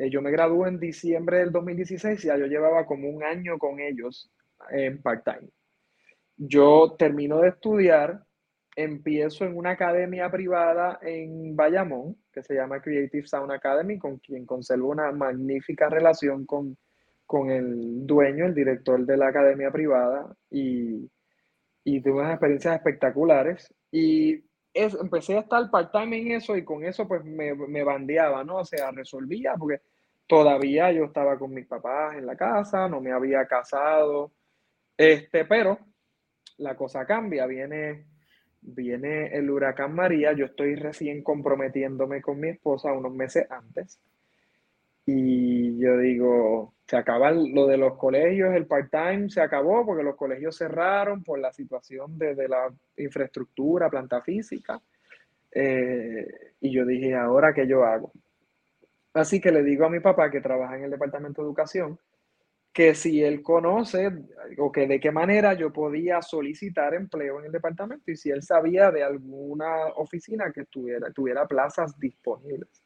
[0.00, 3.58] Eh, yo me gradué en diciembre del 2016 y ya yo llevaba como un año
[3.58, 4.32] con ellos
[4.70, 5.50] en part-time.
[6.38, 8.24] Yo termino de estudiar
[8.76, 14.46] empiezo en una academia privada en Bayamón, que se llama Creative Sound Academy, con quien
[14.46, 16.78] conservo una magnífica relación con,
[17.26, 21.10] con el dueño, el director de la academia privada, y,
[21.84, 23.74] y tuve unas experiencias espectaculares.
[23.90, 28.56] Y empecé a estar part-time en eso y con eso pues me, me bandeaba, ¿no?
[28.56, 29.80] O sea, resolvía, porque
[30.26, 34.32] todavía yo estaba con mis papás en la casa, no me había casado,
[34.96, 35.78] este, pero
[36.58, 38.06] la cosa cambia, viene
[38.62, 43.98] viene el huracán María, yo estoy recién comprometiéndome con mi esposa unos meses antes.
[45.12, 50.14] Y yo digo, se acaba lo de los colegios, el part-time se acabó porque los
[50.14, 54.80] colegios cerraron por la situación de, la infraestructura, planta física.
[55.50, 56.28] Eh,
[56.60, 58.12] y yo dije, ¿ahora qué yo hago?
[59.12, 61.98] Así que le digo a mi papá que trabaja en el departamento de educación,
[62.72, 64.12] que si él conoce
[64.58, 68.44] o que de qué manera yo podía solicitar empleo en el departamento y si él
[68.44, 72.80] sabía de alguna oficina que tuviera, tuviera plazas disponibles.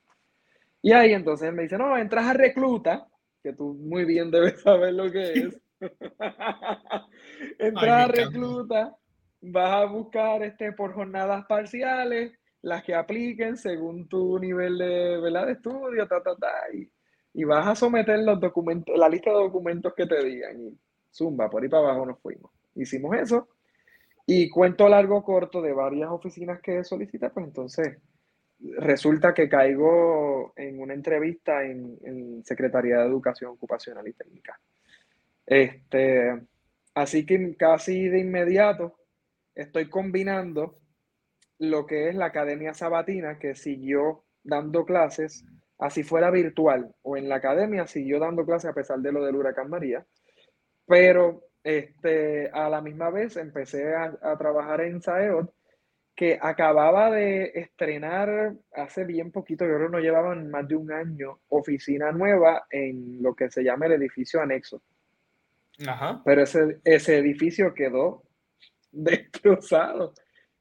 [0.85, 3.09] Y ahí entonces él me dice, no, entras a recluta,
[3.42, 5.61] que tú muy bien debes saber lo que es.
[7.59, 8.97] entras a recluta,
[9.40, 15.47] vas a buscar este, por jornadas parciales, las que apliquen según tu nivel de, ¿verdad?
[15.47, 16.90] de estudio, ta, ta, ta, y
[17.35, 20.79] y vas a someter los documentos, la lista de documentos que te digan y
[21.12, 22.51] zumba, por ahí para abajo nos fuimos.
[22.77, 23.49] Hicimos eso
[24.25, 27.99] y cuento largo corto de varias oficinas que solicita, pues entonces
[28.79, 34.61] resulta que caigo en una entrevista en, Secretaría de Educación Ocupacional y Técnica.
[35.46, 36.40] Este,
[36.94, 38.98] así que casi de inmediato
[39.55, 40.79] estoy combinando
[41.59, 45.44] lo que es la Academia Sabatina, que siguió dando clases
[45.79, 49.37] así fuera virtual o en la academia, siguió dando clases a pesar de lo del
[49.37, 50.07] huracán María,
[50.87, 55.53] pero este, a la misma vez empecé a, trabajar en Saeot,
[56.14, 60.92] que acababa de estrenar hace bien poquito, yo creo que no llevaban más de un
[60.92, 64.81] año, oficina nueva en lo que se llama el edificio anexo.
[66.24, 68.22] Pero ese, ese edificio quedó
[68.92, 70.14] destrozado.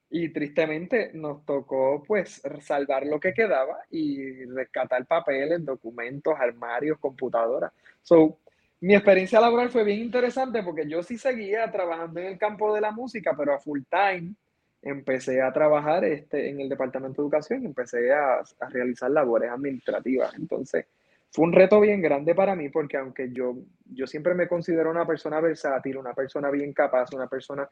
[0.10, 7.72] Y tristemente nos tocó pues salvar lo que quedaba y rescatar papeles, documentos, armarios, computadoras.
[8.04, 8.38] So,
[8.82, 12.82] mi experiencia laboral fue bien interesante porque yo sí seguía trabajando en el campo de
[12.82, 14.36] la música, pero a full time
[14.84, 19.50] empecé a trabajar este, en el departamento de educación y empecé a, a realizar labores
[19.50, 20.34] administrativas.
[20.36, 20.86] Entonces,
[21.32, 25.06] fue un reto bien grande para mí porque aunque yo, yo siempre me considero una
[25.06, 27.67] persona versátil, una persona bien capaz, una persona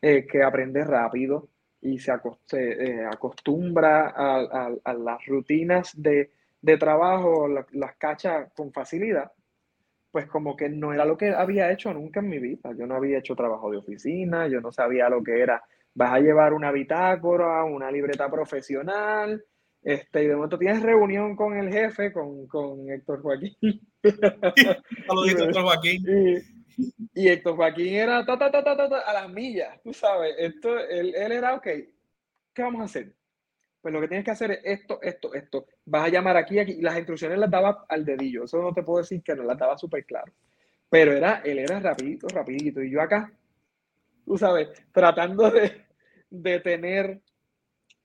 [0.00, 1.48] eh, que aprende rápido,
[1.82, 2.12] y se,
[2.52, 6.30] eh, acostumbra a, las rutinas de,
[6.78, 9.32] trabajo, las cacha con facilidad,
[10.12, 12.72] pues como que no era lo que había hecho nunca en mi vida.
[12.72, 15.62] Yo no había hecho trabajo de oficina, yo no sabía lo que era,
[15.94, 19.44] vas a llevar una bitácora, una libreta profesional,
[19.82, 23.56] Este, y de momento tienes reunión con el jefe, con, con Héctor Joaquín.
[24.02, 26.04] Héctor Joaquín.
[27.14, 30.34] Y, Héctor Joaquín era ta, ta, ta, a las millas, tú sabes.
[30.38, 31.66] Esto, él, él era, ok,
[32.54, 33.12] ¿qué vamos a hacer?
[33.82, 35.66] Pues lo que tienes que hacer es esto, esto, esto.
[35.84, 36.80] Vas a llamar aquí, aquí.
[36.80, 38.44] Las instrucciones las daba al dedillo.
[38.44, 40.32] Eso no te puedo decir que no las daba súper claro.
[40.88, 42.80] Pero era, él era rapidito, rapidito.
[42.80, 43.32] Y yo acá,
[44.32, 45.84] tú sabes, tratando de,
[46.30, 47.20] de tener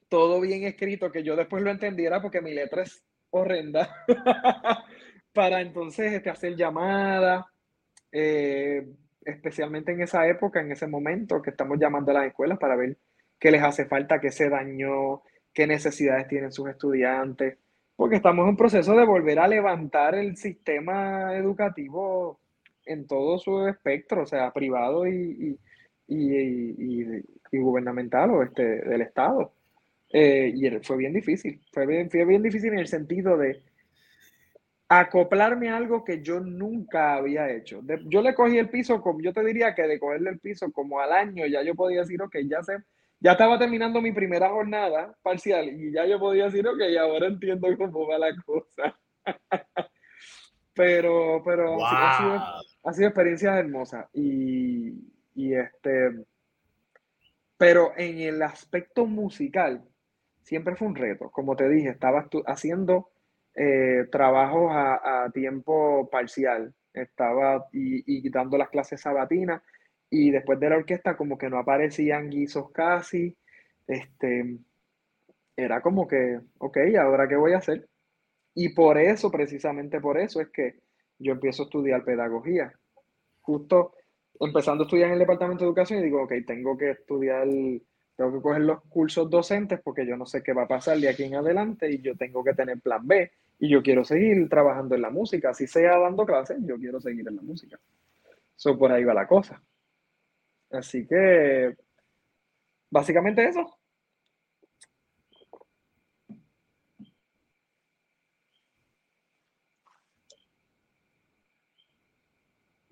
[0.10, 3.96] todo bien escrito, que yo después lo entendiera porque mi letra es horrenda,
[5.34, 7.46] para entonces este, hacer llamadas,
[8.12, 8.90] eh,
[9.22, 12.98] especialmente en esa época, en ese momento que estamos llamando a las escuelas para ver
[13.40, 15.22] qué les hace falta, qué se dañó,
[15.54, 17.58] qué necesidades tienen sus estudiantes,
[17.96, 22.42] porque estamos en un proceso de volver a levantar el sistema educativo
[22.86, 25.60] en todo su espectro, o sea, privado y, y,
[26.08, 29.54] y gubernamental o este, del Estado.
[30.10, 33.62] Eh, y fue bien difícil, fue bien, fue bien difícil en el sentido de
[34.88, 37.82] acoplarme a algo que yo nunca había hecho.
[38.06, 41.02] yo le cogí el piso, como yo te diría que de cogerle el piso como
[41.02, 42.78] al año, ya yo podía decir, ok, ya sé,
[43.20, 47.68] ya estaba terminando mi primera jornada parcial y ya yo podía decir, ok, ahora entiendo
[47.78, 48.98] cómo va la cosa.
[50.74, 52.44] pero, pero ha, sido,
[52.84, 55.07] ha sido experiencias hermosas y,
[55.38, 56.26] y este,
[57.58, 59.84] pero en el aspecto musical,
[60.42, 61.30] siempre fue un reto.
[61.30, 63.12] Como te dije, estaba haciendo
[63.54, 66.74] eh, trabajos a, tiempo parcial.
[66.92, 69.62] Estaba y, dando las clases sabatinas
[70.10, 73.38] y después de la orquesta como que no aparecían guisos casi.
[73.86, 74.58] Este,
[75.56, 77.88] era como que, ok, ¿ahora qué voy a hacer?
[78.56, 80.80] Y por eso, precisamente por eso, es que
[81.20, 82.74] yo empiezo a estudiar pedagogía.
[83.42, 83.94] Justo
[84.40, 87.48] empezando a estudiar en el departamento de educación y digo, ok, tengo que estudiar
[88.18, 91.08] tengo que coger los cursos docentes porque yo no sé qué va a pasar de
[91.08, 94.96] aquí en adelante y yo tengo que tener plan B y yo quiero seguir trabajando
[94.96, 97.80] en la música, así sea dando clases, yo quiero seguir en la música.
[98.56, 99.62] Eso por ahí va la cosa.
[100.72, 101.76] Así que,
[102.90, 103.77] básicamente eso.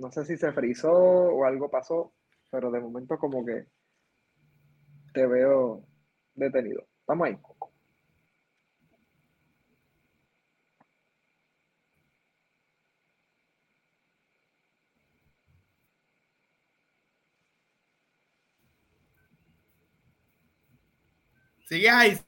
[0.05, 2.13] No sé si se frizó o algo pasó,
[2.51, 3.65] pero de momento como que
[5.15, 5.83] te veo
[6.35, 6.85] detenido.
[7.07, 7.37] Vamos ahí.
[21.67, 22.19] ¿Sigues ahí?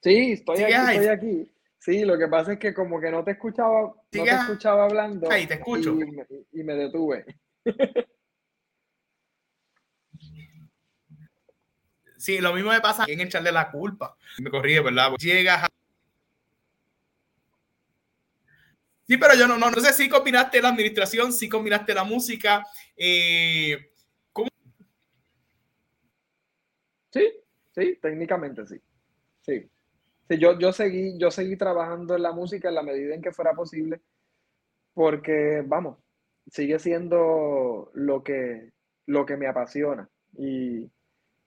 [0.00, 1.57] Sí, estoy aquí, estoy aquí.
[1.78, 5.30] Sí, lo que pasa es que como que no te escuchaba, no te escuchaba hablando.
[5.30, 5.96] Ahí te escucho.
[6.52, 7.24] y me detuve.
[12.18, 14.16] Sí, lo mismo me pasa en echarle la culpa.
[14.38, 15.12] Me corrí, ¿verdad?
[15.18, 15.68] Llegas a...
[19.06, 22.66] Sí, pero yo no, no, no sé si combinaste la administración, si combinaste la música.
[22.96, 23.92] Eh,
[24.32, 24.48] ¿Cómo?
[27.12, 27.32] Sí,
[27.72, 28.82] sí, técnicamente sí.
[29.42, 29.70] Sí.
[30.36, 33.54] Yo, yo, seguí, yo seguí trabajando en la música en la medida en que fuera
[33.54, 34.00] posible,
[34.92, 35.98] porque, vamos,
[36.50, 38.72] sigue siendo lo que,
[39.06, 40.08] lo que me apasiona.
[40.36, 40.90] Y,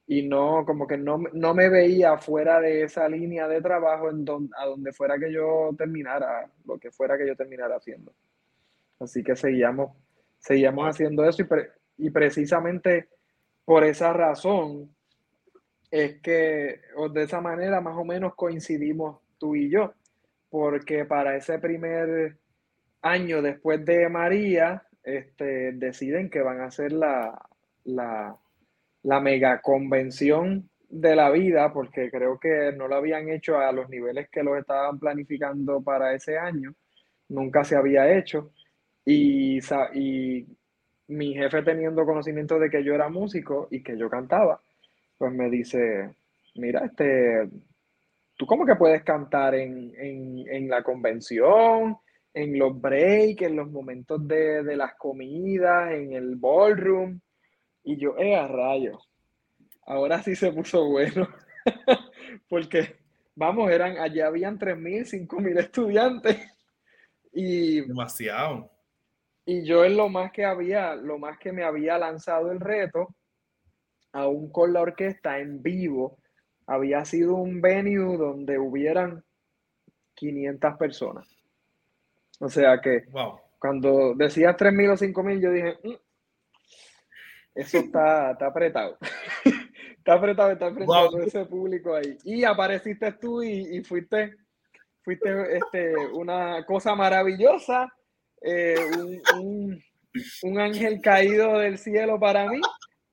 [0.08, 4.26] y no, como que no, no, me veía fuera de esa línea de trabajo en
[4.26, 8.14] donde, a donde fuera que yo terminara, lo que fuera que yo terminara haciendo.
[9.00, 9.96] Así que seguíamos,
[10.40, 13.10] seguíamos haciendo eso y, y precisamente
[13.64, 14.94] por esa razón
[15.92, 16.82] es que
[17.14, 19.94] de esa manera más o menos coincidimos tú y yo,
[20.50, 22.38] porque para ese primer
[23.02, 27.40] año después de María, este, deciden que van a hacer la,
[27.84, 28.38] la
[29.04, 33.90] la mega convención de la vida, porque creo que no lo habían hecho a los
[33.90, 36.74] niveles que lo estaban planificando para ese año,
[37.30, 38.52] nunca se había hecho.
[39.06, 39.60] Y,
[39.94, 40.46] y
[41.08, 44.62] mi jefe teniendo conocimiento de que yo era músico y que yo cantaba,
[45.22, 46.16] pues me dice,
[46.56, 47.48] mira, este,
[48.36, 51.96] tú cómo que puedes cantar en, en, la convención,
[52.34, 57.20] en los breaks, en los momentos de, de las comidas, en el ballroom.
[57.84, 59.08] Y yo, eh, a rayos.
[59.86, 61.28] Ahora sí se puso bueno.
[62.50, 62.96] Porque,
[63.36, 66.38] vamos, eran, allá habían 3.000, 5.000 estudiantes.
[67.34, 68.72] Y, Demasiado.
[69.46, 73.16] Y yo en lo más que había, lo más que me había lanzado el reto,
[74.14, 76.18] aún con la orquesta en vivo,
[76.68, 79.24] había sido un venue donde hubieran
[80.16, 81.28] 500 personas.
[82.40, 83.06] O sea que
[83.60, 85.96] cuando decías 3.000 o 5.000, yo dije, mm,
[87.56, 88.98] eso está, apretado.
[89.98, 92.18] Está apretado, está apretado ese público ahí.
[92.24, 94.36] Y apareciste tú y, fuiste,
[95.04, 97.88] fuiste este, una cosa maravillosa,
[98.42, 98.76] eh,
[99.36, 99.84] un,
[100.44, 102.60] un, ángel caído del cielo para mí,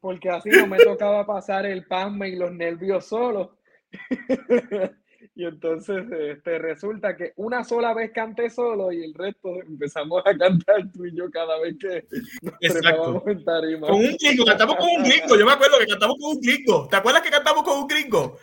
[0.00, 3.50] porque así no me tocaba pasar el pasme y los nervios solos.
[5.34, 10.36] Y entonces este, resulta que una sola vez canté solo y el resto empezamos a
[10.36, 12.06] cantar tú y yo cada vez que
[12.42, 13.22] nos Exacto.
[13.28, 13.86] en tarima.
[13.86, 15.36] Con un gringo, cantamos con un gringo.
[15.36, 16.88] Yo me acuerdo que cantamos con un gringo.
[16.88, 18.36] ¿Te acuerdas que cantamos con un gringo?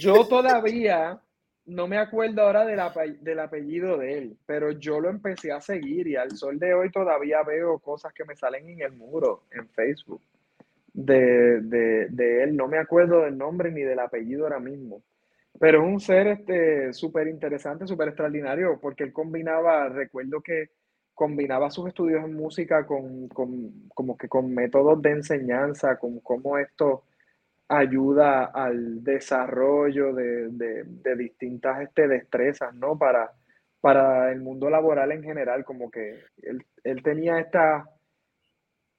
[0.00, 1.20] Yo todavía
[1.64, 6.08] no me acuerdo ahora del, del apellido de él, pero yo lo empecé a seguir
[6.08, 9.68] y al sol de hoy todavía veo cosas que me salen en el muro, en
[9.68, 10.20] Facebook,
[10.92, 12.56] de, de, de él.
[12.56, 15.02] No me acuerdo del nombre ni del apellido ahora mismo
[15.58, 20.70] pero es un ser este súper interesante, súper extraordinario, porque él combinaba, recuerdo que
[21.14, 27.04] combinaba sus estudios en música con, como que con métodos de enseñanza, con cómo esto
[27.68, 30.84] ayuda al desarrollo de,
[31.16, 32.98] distintas este, destrezas, ¿no?
[32.98, 33.30] Para,
[33.80, 37.88] para el mundo laboral en general, como que él, él tenía esta,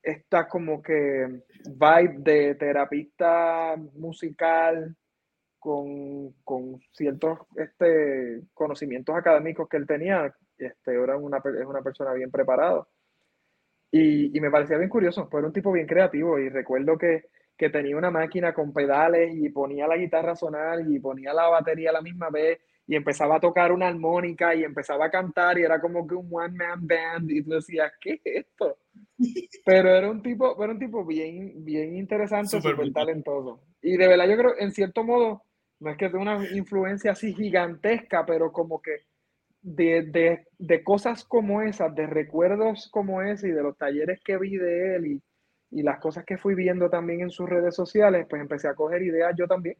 [0.03, 4.95] esta como que vibe de terapista musical,
[5.63, 12.29] con, ciertos este, conocimientos académicos que él tenía, este, era una, es una persona bien
[12.29, 12.85] preparada.
[13.89, 17.25] Y, me parecía bien curioso, fue un tipo bien creativo y recuerdo que,
[17.55, 21.47] que, tenía una máquina con pedales y ponía la guitarra a sonar y ponía la
[21.47, 25.57] batería a la misma vez y empezaba a tocar una armónica y empezaba a cantar
[25.57, 28.77] y era como que un one man band y tú decías, ¿qué es esto?
[29.65, 33.61] Pero era un tipo, era un tipo bien, bien interesante, súper talentoso.
[33.81, 35.43] Y de verdad yo creo, en cierto modo,
[35.79, 39.01] no es que de una influencia así gigantesca, pero como que
[39.61, 40.45] de,
[40.83, 45.05] cosas como esas, de recuerdos como ese y de los talleres que vi de él
[45.07, 45.21] y,
[45.81, 49.33] las cosas que fui viendo también en sus redes sociales, pues empecé a coger ideas
[49.35, 49.75] yo también.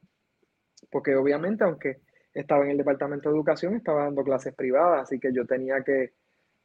[0.90, 2.02] Porque obviamente, aunque
[2.34, 6.14] estaba en el departamento de educación, estaba dando clases privadas, así que yo tenía que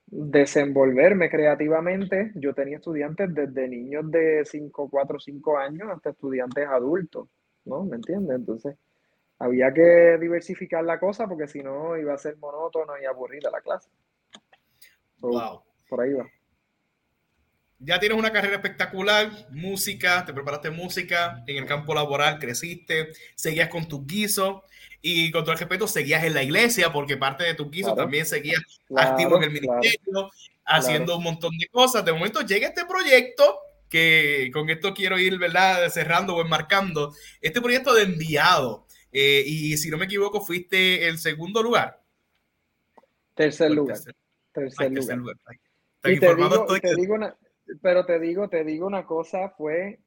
[0.06, 2.32] desenvolverme creativamente.
[2.34, 7.28] Yo tenía estudiantes desde niños de 5, 4, 5 años hasta estudiantes adultos,
[7.64, 7.84] ¿no?
[7.84, 8.36] ¿Me entiendes?
[8.36, 8.76] Entonces,
[9.38, 13.60] había que diversificar la cosa porque si no iba a ser monótono y aburrida la
[13.60, 13.90] clase.
[15.20, 15.62] wow.
[15.88, 16.26] Por ahí va.
[17.81, 23.68] Ya tienes una carrera espectacular, música, te preparaste música, en el campo laboral creciste, seguías
[23.68, 24.62] con tus guisos
[25.01, 28.26] y con todo el respeto seguías en la iglesia porque parte de tus guisos también
[28.26, 28.61] seguías
[28.97, 30.31] activo en el ministerio,
[30.64, 32.05] haciendo un montón de cosas.
[32.05, 35.89] De momento llega este proyecto que con esto quiero ir, ¿verdad?
[35.89, 41.18] Cerrando o enmarcando, este proyecto de enviado eh, y si no me equivoco, fuiste el
[41.18, 42.03] segundo lugar.
[43.35, 43.99] Tercer lugar.
[44.53, 45.37] Tercer, lugar.
[46.03, 47.37] te digo, una,
[47.82, 50.00] pero te digo, te digo una cosa, fue,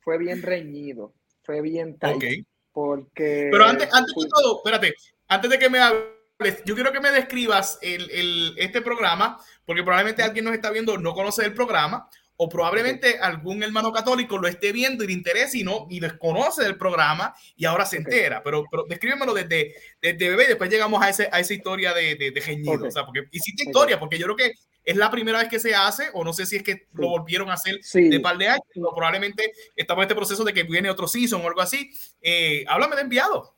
[0.00, 2.46] fue bien reñido, fue bien tight.
[2.72, 3.48] Porque.
[3.50, 4.94] Pero antes, antes de todo, espérate,
[5.28, 9.82] antes de que me hables, yo quiero que me describas el, el, este programa, porque
[9.82, 14.48] probablemente alguien nos está viendo, no conoce el programa, o probablemente algún hermano católico lo
[14.48, 18.42] esté viendo y le interesa y no y desconoce del programa y ahora se entera.
[18.42, 22.16] Pero, pero descríbemelo desde, desde bebé y después llegamos a, ese, a esa historia de,
[22.16, 22.88] de, Geñido.
[22.88, 24.52] O sea, porque hiciste historia, porque yo creo que
[24.84, 27.48] es la primera vez que se hace, o no sé si es que lo volvieron
[27.50, 30.90] a hacer de par de años, o probablemente estamos en este proceso de que viene
[30.90, 31.90] otro season o algo así.
[32.20, 33.54] Eh, háblame de enviado.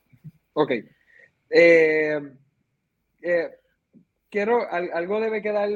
[0.53, 0.71] Ok.
[1.49, 2.21] Eh,
[3.21, 3.49] eh,
[4.29, 5.69] quiero, algo debe quedar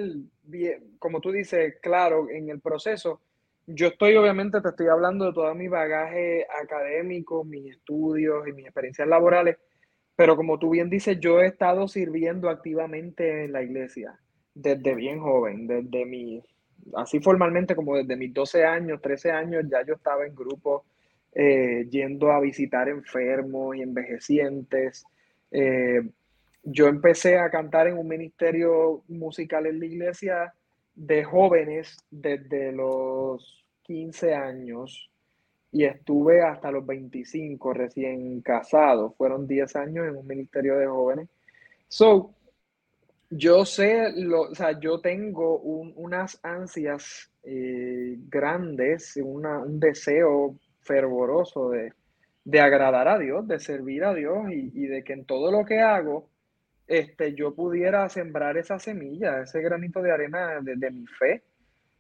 [1.00, 3.22] como tú dices, claro, en el proceso,
[3.68, 8.66] yo estoy obviamente, te estoy hablando de todo mi bagaje académico, mis estudios y mis
[8.66, 9.58] experiencias laborales,
[10.16, 14.20] pero como tú bien dices, yo he estado sirviendo activamente en la iglesia
[14.54, 16.42] desde bien joven, desde mi,
[16.96, 20.84] así formalmente como desde mis 12 años, 13 años, ya yo estaba en grupos
[21.34, 25.06] eh, yendo a visitar enfermos y envejecientes.
[25.52, 26.02] Eh,
[26.64, 30.54] yo empecé a cantar en un ministerio musical en la iglesia
[30.94, 35.10] de jóvenes desde los 15 años
[35.72, 39.14] y estuve hasta los 25 recién casado.
[39.18, 41.30] Fueron 10 años en un ministerio de jóvenes.
[41.88, 42.34] So,
[43.32, 51.94] yo sé, lo, o sea, yo tengo unas ansias eh, grandes, un deseo fervoroso de,
[52.44, 55.66] de, agradar a Dios, de servir a Dios y, y de que en todo lo
[55.66, 56.30] que hago,
[56.92, 61.42] este, yo pudiera sembrar esa semilla, ese granito de arena de, mi fe.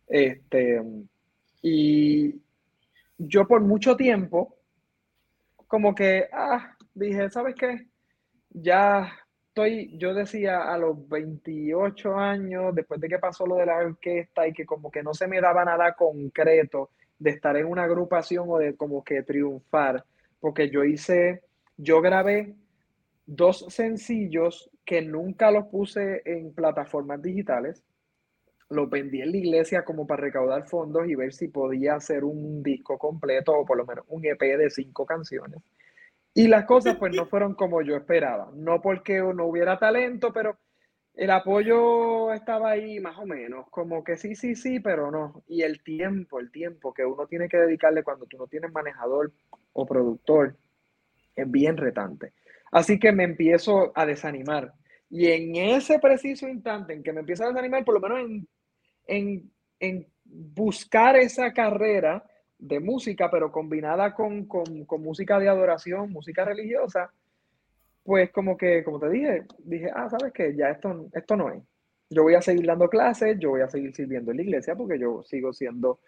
[0.05, 0.81] Este,
[1.61, 2.41] y
[3.17, 4.57] yo por mucho tiempo,
[5.67, 7.87] como que, ah, dije, ¿sabes qué?
[8.49, 9.09] Ya
[9.51, 14.47] estoy, yo decía a los 28 años, después de que pasó lo de la orquesta
[14.47, 18.45] y que como que no se me daba nada concreto de estar en una agrupación
[18.49, 20.05] o de como que triunfar,
[20.39, 21.43] porque yo hice,
[21.75, 22.55] yo grabé
[23.25, 27.83] dos sencillos que nunca los puse en plataformas digitales.
[28.69, 32.63] Los vendí en la iglesia como para recaudar fondos y ver si podía hacer un
[32.63, 35.59] disco completo o por lo menos un EP de cinco canciones.
[36.33, 38.51] Y las cosas pues no fueron como yo esperaba.
[38.53, 40.57] No porque no hubiera talento, pero
[41.13, 45.43] el apoyo estaba ahí más o menos, como que sí, sí, sí, pero no.
[45.47, 49.31] Y el tiempo, el tiempo que uno tiene que dedicarle cuando tú no tienes manejador
[49.73, 50.55] o productor
[51.35, 52.33] es bien retante.
[52.71, 54.73] Así que me empiezo a desanimar.
[55.09, 58.47] Y en ese preciso instante en que me empiezo a desanimar, por lo menos en,
[59.07, 62.23] en, en buscar esa carrera
[62.61, 67.11] de música, pero combinada con, con, con música de adoración, música religiosa,
[68.03, 71.63] pues como que, como te dije, dije, ah, sabes que ya esto, esto no es.
[72.09, 74.99] Yo voy a seguir dando clases, yo voy a seguir sirviendo en la iglesia porque
[74.99, 75.99] yo sigo siendo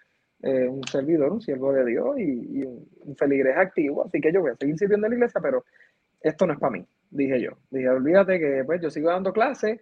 [0.43, 4.51] eh, un servidor, un siervo de Dios y, un, feligres activo, así que yo voy
[4.51, 5.65] a seguir sirviendo en la iglesia, pero
[6.21, 7.51] esto no es para mí, dije yo.
[7.71, 9.81] Dije, olvídate que pues yo sigo dando clases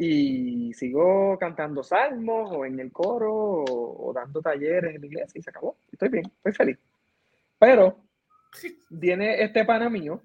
[0.00, 5.38] y sigo cantando salmos o en el coro o, o dando talleres en la iglesia
[5.38, 5.76] y se acabó.
[5.92, 6.78] Estoy bien, estoy feliz.
[7.58, 7.98] Pero
[8.88, 10.22] viene este pana mío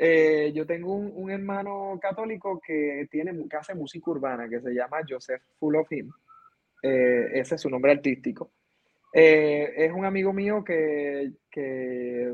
[0.00, 4.98] eh, yo tengo un, hermano católico que, tiene, que hace música urbana, que se llama
[5.06, 6.12] Joseph Full of Him.
[6.80, 8.52] Eh, ese es su nombre artístico.
[9.12, 12.32] Eh, es un amigo mío que, que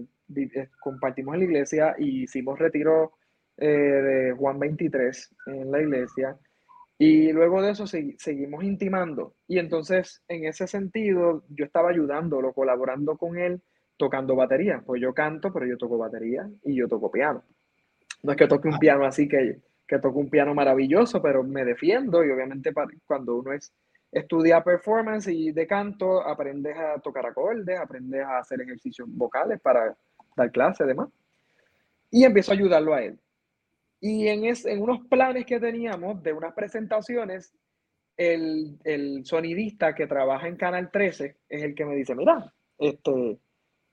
[0.79, 3.13] compartimos en la iglesia y hicimos retiro
[3.57, 6.37] de Juan 23 en la iglesia.
[6.99, 9.35] Y luego de eso seguimos intimando.
[9.49, 13.61] Y entonces, en ese sentido, yo estaba ayudándolo, colaborando con él,
[13.97, 14.83] tocando batería.
[14.85, 17.43] Pues yo canto, pero yo toco batería y yo toco piano.
[18.23, 18.79] No es que toque un ah.
[18.79, 22.73] piano así que, que toque un piano maravilloso, pero me defiendo y obviamente
[23.05, 23.75] cuando uno es,
[24.11, 29.97] estudia performance y de canto, aprendes a tocar acordes, aprendes a hacer ejercicios vocales para
[30.37, 31.09] dar clase, demás.
[32.11, 33.19] Y empiezo a ayudarlo a él.
[34.07, 37.55] Y en, es, en unos planes que teníamos de unas presentaciones,
[38.19, 43.39] el, el, sonidista que trabaja en Canal 13 es el que me dice, mira, este,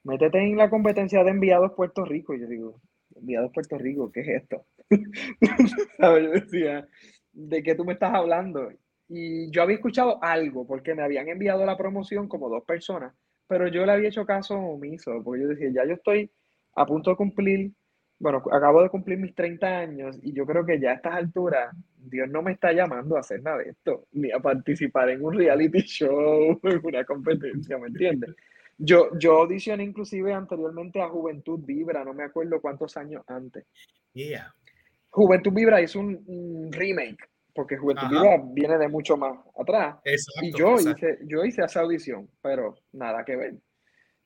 [0.04, 2.34] métete en la competencia de enviados Puerto Rico.
[2.34, 2.82] Y yo digo,
[3.16, 4.66] enviados Puerto Rico, ¿qué es esto?
[6.00, 6.86] Yo decía,
[7.32, 8.70] ¿de qué tú me estás hablando?
[9.08, 13.14] Y yo había escuchado algo, porque me habían enviado la promoción como dos personas,
[13.48, 16.30] pero yo le había hecho caso omiso, porque yo decía, ya yo estoy
[16.76, 17.72] a punto de cumplir,
[18.22, 21.76] bueno, acabo de cumplir mis 30 años y yo creo que ya a estas alturas
[21.98, 25.34] Dios no me está llamando a hacer nada de esto, ni a participar en un
[25.34, 28.36] reality show, en una competencia, ¿me entiendes?
[28.78, 33.66] Yo, yo audicioné inclusive anteriormente a Juventud Vibra, no me acuerdo cuántos años antes.
[34.14, 34.54] Yeah.
[35.10, 39.98] Juventud Vibra hizo un, remake, porque Juventud Vibra viene de mucho más atrás.
[40.42, 43.56] y yo hice, yo hice esa audición, pero nada que ver.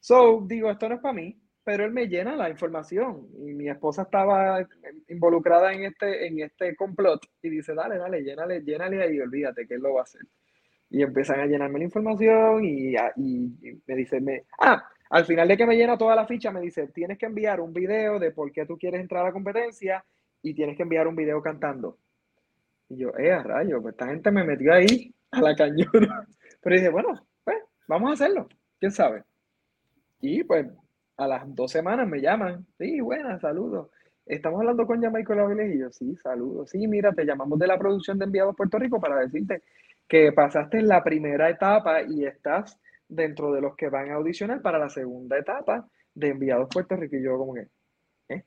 [0.02, 3.68] So, digo, esto no es para mí, pero él me llena la información y mi
[3.68, 4.66] esposa estaba
[5.10, 9.78] involucrada en este, en este complot y dice, dale, dale, llénale, llénale ahí, olvídate que
[9.78, 10.22] lo va a hacer
[10.90, 12.96] y empiezan a llenarme la información y,
[13.86, 16.88] me dice, me, ah, al final de que me llena toda la ficha, me dice,
[16.88, 20.06] tienes que enviar un video de por qué tú quieres entrar a la competencia
[20.42, 21.98] y tienes que enviar un video cantando.
[22.90, 26.28] Y yo, eh, rayo, pues esta gente me metió ahí a la cañona.
[26.62, 27.58] Pero dije, bueno, pues
[27.88, 28.48] vamos a hacerlo,
[28.80, 29.24] quién sabe.
[30.22, 30.68] Y pues
[31.18, 33.90] a las dos semanas me llaman, sí, buenas, saludos.
[34.26, 36.72] Estamos hablando con Jamaico Laviles y yo, sí, saludos.
[36.72, 39.62] Sí, mira, te llamamos de la producción de Enviados Puerto Rico para decirte
[40.08, 44.80] que pasaste la primera etapa y estás dentro de los que van a audicionar para
[44.80, 47.16] la segunda etapa de Enviados Puerto Rico.
[47.16, 47.68] Y yo como que,
[48.30, 48.44] ¿eh?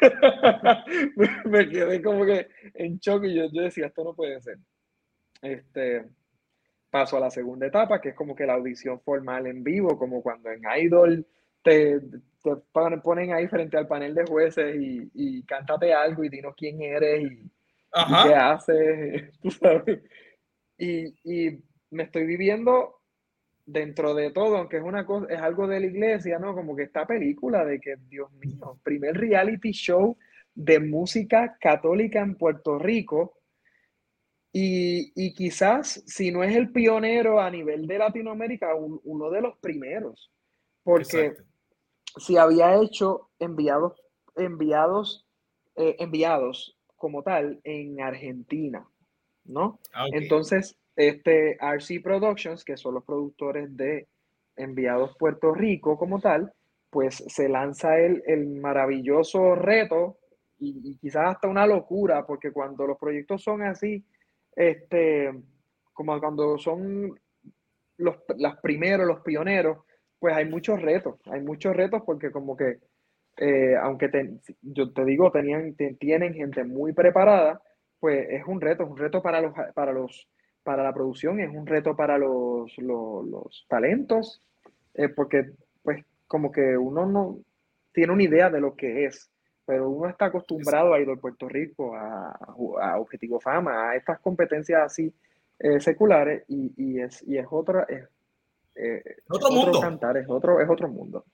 [1.44, 4.58] me quedé como que en shock y yo, decía, esto no puede ser.
[5.40, 6.06] Este,
[6.90, 10.22] paso a la segunda etapa, que es como que la audición formal en vivo, como
[10.22, 11.24] cuando en Idol
[11.62, 12.56] te, te
[13.02, 17.22] ponen ahí frente al panel de jueces y, y cántate algo y dinos quién eres
[17.22, 17.50] y,
[17.94, 20.00] y qué haces, tú sabes.
[20.78, 21.58] Y,
[21.90, 23.00] me estoy viviendo
[23.64, 26.54] dentro de todo, aunque es una cosa, es algo de la iglesia, ¿no?
[26.54, 30.18] Como que esta película de que, Dios mío, primer reality show
[30.54, 33.38] de música católica en Puerto Rico.
[34.52, 40.30] Y, quizás, si no es el pionero a nivel de Latinoamérica, uno de los primeros.
[40.82, 41.36] Porque
[42.18, 44.00] si había hecho enviados,
[44.36, 45.26] enviados,
[45.76, 48.86] eh, enviados como tal en Argentina.
[49.44, 49.80] ¿no?
[49.92, 54.08] Ah, Entonces, este RC Productions, que son los productores de
[54.56, 56.52] Enviados Puerto Rico como tal,
[56.90, 60.18] pues se lanza el, el maravilloso reto
[60.58, 64.04] y, quizás hasta una locura, porque cuando los proyectos son así,
[64.54, 65.32] este,
[65.92, 67.18] como cuando son
[67.98, 68.16] los,
[68.62, 69.78] primeros, los pioneros,
[70.18, 72.78] pues hay muchos retos, hay muchos retos porque como que,
[73.36, 74.10] eh, aunque
[74.62, 77.60] yo te digo, tenían, tienen gente muy preparada,
[78.00, 80.28] pues es un reto, es un reto para los, para los,
[80.62, 84.42] para la producción, es un reto para los, los, talentos,
[84.94, 85.52] eh, porque
[85.82, 87.38] pues como que uno no
[87.92, 89.30] tiene una idea de lo que es,
[89.64, 92.38] pero uno está acostumbrado a ir al Puerto Rico, a,
[92.80, 95.12] a, Objetivo Fama, a estas competencias así
[95.58, 98.08] eh, seculares y, y, es, y es otra, es,
[98.78, 99.80] eh, otro, mundo.
[99.80, 101.24] cantar, es otro, es otro mundo.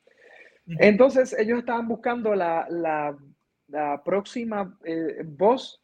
[0.67, 3.15] Entonces ellos estaban buscando la, la,
[3.69, 5.83] la próxima eh, voz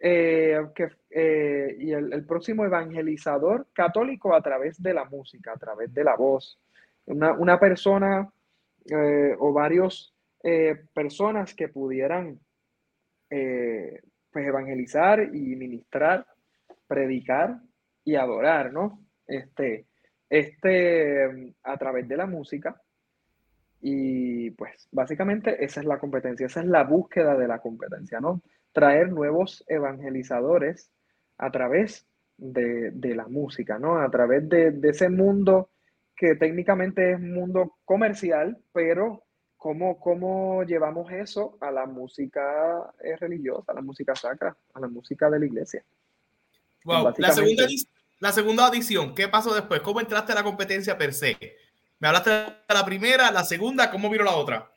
[0.00, 0.88] eh, que,
[1.78, 6.16] y el, el, próximo evangelizador católico a través de la música, a través de la
[6.16, 6.58] voz.
[7.06, 8.30] Una, una persona
[9.38, 10.14] o varios
[10.92, 12.38] personas que pudieran
[13.28, 16.26] pues evangelizar y ministrar,
[16.86, 17.58] predicar
[18.04, 19.00] y adorar, ¿no?
[19.26, 19.86] Este,
[20.28, 22.80] este, a través de la música.
[23.80, 28.42] Y pues básicamente esa es la competencia, esa es la búsqueda de la competencia, ¿no?
[28.72, 30.90] Traer nuevos evangelizadores
[31.38, 32.06] a través
[32.38, 34.00] de, la música, ¿no?
[34.00, 35.70] A través de, ese mundo
[36.14, 39.24] que técnicamente es mundo comercial, pero
[39.56, 44.88] ¿cómo, cómo llevamos eso a la música eh, religiosa, a la música sacra, a la
[44.88, 45.84] música de la iglesia?
[46.84, 47.66] Wow, la segunda,
[48.18, 49.80] la segunda audición, ¿qué pasó después?
[49.80, 51.36] ¿Cómo entraste a la competencia per se?
[51.98, 54.70] Me hablaste de la primera, la segunda, ¿cómo vino la otra?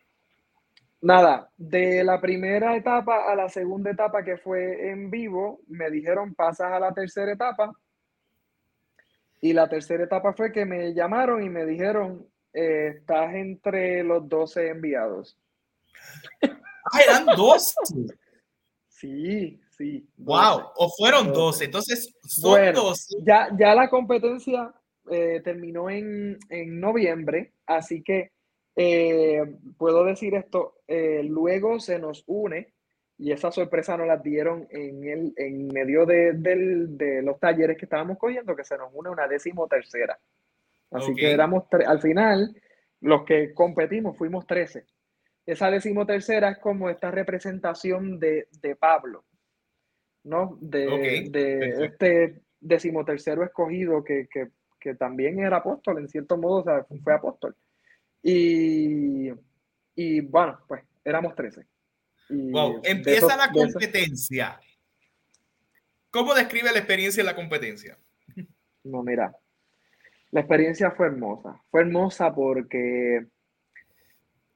[1.02, 6.36] Nada, de la primera etapa a la segunda etapa que fue en vivo, me dijeron
[6.36, 7.72] pasas a la tercera etapa.
[9.42, 14.28] Y la tercera etapa fue que me llamaron y me dijeron, eh, estás entre los
[14.28, 15.38] 12 enviados.
[16.92, 17.76] Ah, eran dos.
[18.88, 20.06] sí, Sí.
[20.18, 21.64] Wow, o fueron 12.
[21.66, 22.60] Entonces, son
[23.24, 24.74] Ya, ya la competencia
[25.10, 28.34] eh, terminó en, noviembre, así que
[28.76, 29.42] eh,
[29.78, 32.74] puedo decir esto, eh, luego se nos une,
[33.18, 38.18] y esa sorpresa nos la dieron en, el, en medio de, los talleres que estábamos
[38.18, 40.20] cogiendo, que se nos une una décimo tercera.
[40.92, 42.54] Así que éramos, al final,
[43.00, 44.86] los que competimos fuimos 13.
[45.46, 49.24] Esa decimotercera es como esta representación de, de Pablo.
[50.30, 50.58] ¿No?
[50.62, 54.50] De, de este decimotercero escogido que, que,
[54.80, 57.56] que, también era apóstol, en cierto modo, o sea, fue apóstol.
[58.22, 59.32] Y,
[59.96, 61.66] y bueno, pues éramos 13.
[62.30, 64.60] wow, empieza la competencia.
[66.12, 67.98] ¿Cómo describe la experiencia en la competencia?
[68.84, 69.36] No, mira,
[70.32, 71.62] la experiencia fue hermosa.
[71.70, 73.26] Fue hermosa porque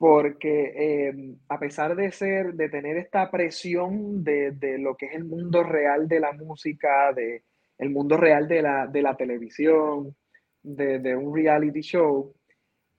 [0.04, 5.24] porque em, a pesar de ser, de tener esta presión de, lo que es el
[5.24, 7.43] mundo real de la música, de
[7.78, 10.14] el mundo real de la, de la televisión,
[10.62, 12.36] de, un reality show,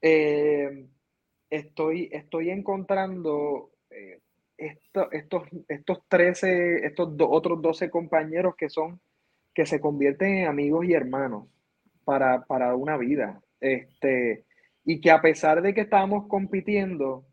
[0.00, 0.88] em,
[1.50, 4.20] estoy, estoy encontrando eh,
[4.56, 8.98] estos, estos 13, estos otros 12 compañeros que son,
[9.52, 11.48] que se convierten en amigos y hermanos
[12.02, 13.42] para, para una vida.
[13.60, 14.46] Este,
[14.84, 17.24] y que a pesar de que estábamos compitiendo,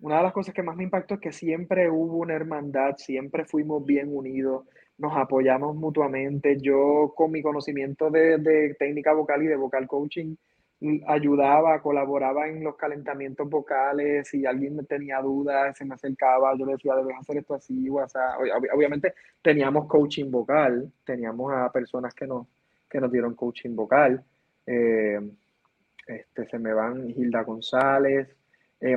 [0.00, 3.44] una de las cosas que más me impactó es que siempre hubo una hermandad, siempre
[3.44, 4.66] fuimos bien unidos,
[4.98, 6.58] nos apoyamos mutuamente.
[6.60, 10.34] Yo con mi conocimiento de, técnica vocal y de vocal coaching
[11.06, 16.72] ayudaba, colaboraba en los calentamientos vocales, si alguien tenía dudas, se me acercaba, yo le
[16.72, 18.36] decía, debes hacer esto así, o sea,
[18.74, 22.48] obviamente teníamos coaching vocal, teníamos a personas que nos,
[22.90, 24.24] que nos dieron coaching vocal.
[24.66, 25.20] Eh,
[26.06, 28.28] este, se me van Hilda González,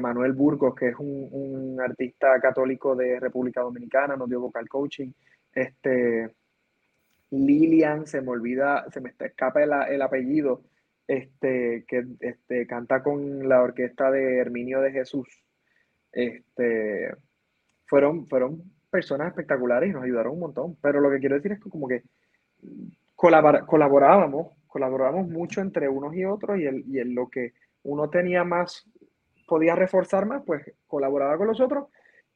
[0.02, 5.12] Manuel Burgos, que es un, artista católico de República Dominicana, nos dio vocal coaching.
[5.54, 6.32] Este,
[7.30, 10.64] Lilian, se me olvida, se me escapa el, apellido,
[11.08, 15.28] este, que este, canta con la orquesta de Herminio de Jesús.
[16.12, 17.14] Este,
[17.86, 20.78] fueron, fueron personas espectaculares y nos ayudaron un montón.
[20.82, 22.04] Pero lo que quiero decir es que como que
[23.16, 27.54] colaborábamos colaboramos mucho entre unos y otros y, el, y en lo que
[27.84, 28.86] uno tenía más,
[29.48, 31.88] podía reforzar más, pues colaboraba con los otros.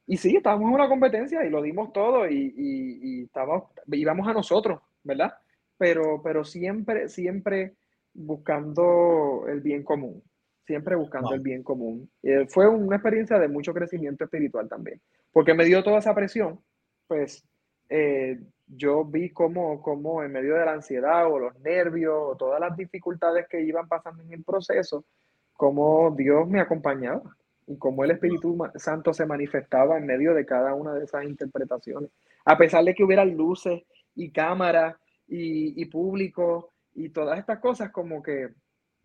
[0.06, 4.32] Y sí, estábamos en una competencia y lo dimos todo y, y, estábamos, íbamos a
[4.32, 5.34] nosotros, ¿verdad?
[5.76, 7.74] Pero, pero siempre, siempre
[8.14, 10.22] buscando el bien común,
[10.64, 12.10] siempre buscando el bien común.
[12.22, 14.98] Eh, fue una experiencia de mucho crecimiento espiritual también,
[15.30, 16.58] porque me dio toda esa presión,
[17.06, 17.46] pues
[17.90, 18.40] eh,
[18.76, 22.76] yo vi cómo, cómo en medio de la ansiedad o los nervios o todas las
[22.76, 25.04] dificultades que iban pasando en el proceso,
[25.52, 27.22] cómo Dios me acompañaba
[27.66, 32.10] y cómo el Espíritu Santo se manifestaba en medio de cada una de esas interpretaciones.
[32.44, 33.82] A pesar de que hubiera luces
[34.14, 34.96] y cámaras
[35.28, 38.50] y, y público y todas estas cosas, como que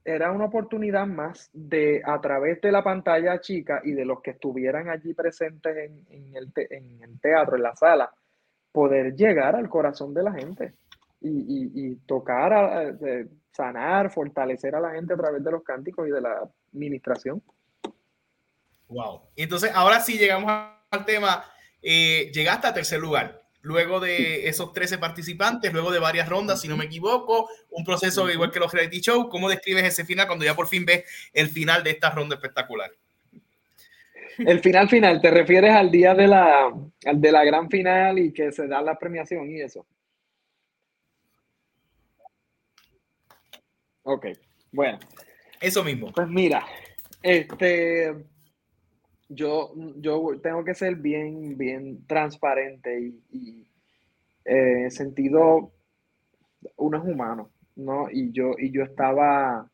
[0.05, 4.31] era una oportunidad más de, a través de la pantalla chica y de los que
[4.31, 8.13] estuvieran allí presentes en, el, en el, teatro, en la sala,
[8.75, 10.73] poder llegar al corazón de la gente
[11.21, 12.93] y, tocar,
[13.53, 17.41] sanar, fortalecer a la gente a través de los cánticos y de la administración.
[18.89, 19.21] Wow.
[19.37, 20.51] Entonces, ahora sí llegamos
[20.91, 21.45] al tema.
[21.81, 26.67] Eh, llegaste a tercer lugar luego de esos 13 participantes, luego de varias rondas, si
[26.67, 29.29] no me equivoco, un proceso igual que los reality show.
[29.29, 32.91] ¿Cómo describes ese final cuando ya por fin ves el final de esta ronda espectacular?
[34.37, 36.73] El final final, ¿te refieres al día de la,
[37.13, 39.85] de la gran final y que se da la premiación y eso?
[44.03, 44.27] Ok,
[44.71, 44.99] bueno.
[45.61, 46.11] Eso mismo.
[46.13, 46.65] Pues mira,
[47.23, 48.13] este,
[49.29, 53.67] yo, yo tengo que ser bien, bien transparente y, y
[54.43, 55.71] eh, sentido,
[56.77, 58.07] uno es humano, ¿no?
[58.11, 59.67] Y yo, y yo estaba,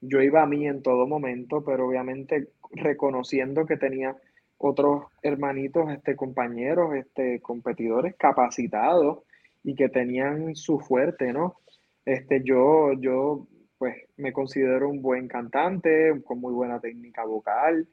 [0.00, 4.16] yo iba a mí en todo momento, pero obviamente reconociendo que tenía
[4.58, 9.24] otros hermanitos, este, compañeros, este, competidores capacitados
[9.62, 11.56] y que tenían su fuerte, ¿no?
[12.04, 13.46] Este, yo, yo,
[13.78, 17.88] pues, me considero un buen cantante, con muy buena técnica vocal,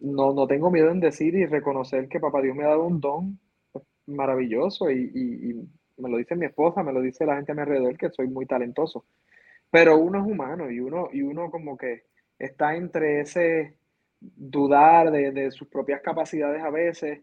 [0.00, 3.00] no, no tengo miedo en decir y reconocer que papá Dios me ha dado un
[3.00, 3.38] don
[4.06, 5.68] maravilloso y,
[5.98, 8.28] me lo dice mi esposa, me lo dice la gente a mi alrededor que soy
[8.28, 9.04] muy talentoso.
[9.68, 12.04] Pero uno es humano y uno, y uno como que
[12.38, 13.74] está entre ese
[14.20, 17.20] dudar de, sus propias capacidades a veces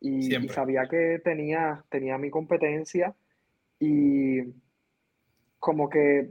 [0.00, 3.14] y, sabía que tenía, tenía mi competencia
[3.78, 4.42] y
[5.58, 6.30] como que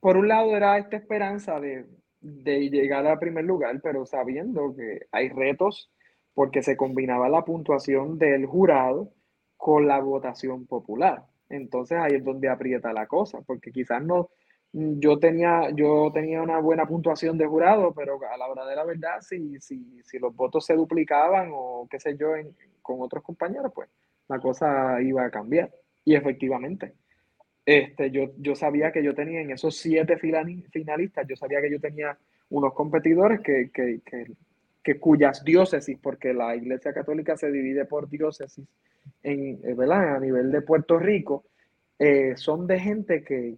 [0.00, 1.86] por un lado era esta esperanza de,
[2.20, 5.90] de llegar al primer lugar, pero sabiendo que hay retos
[6.34, 9.12] porque se combinaba la puntuación del jurado
[9.56, 11.26] con la votación popular.
[11.48, 14.30] Entonces ahí es donde aprieta la cosa, porque quizás no,
[14.72, 18.84] yo tenía, yo tenía una buena puntuación de jurado, pero a la hora de la
[18.84, 22.28] verdad, si, si, si los votos se duplicaban o qué sé yo
[22.82, 23.88] con otros compañeros, pues
[24.28, 25.70] la cosa iba a cambiar.
[26.04, 26.94] Y efectivamente,
[27.66, 31.80] este, yo, yo sabía que yo tenía en esos siete finalistas, yo sabía que yo
[31.80, 32.16] tenía
[32.48, 34.00] unos competidores que, que,
[34.82, 38.66] que, cuyas diócesis, porque la Iglesia Católica se divide por diócesis
[39.22, 40.16] en, eh, ¿verdad?
[40.16, 41.44] a nivel de Puerto Rico,
[41.98, 43.56] eh, son de gente que,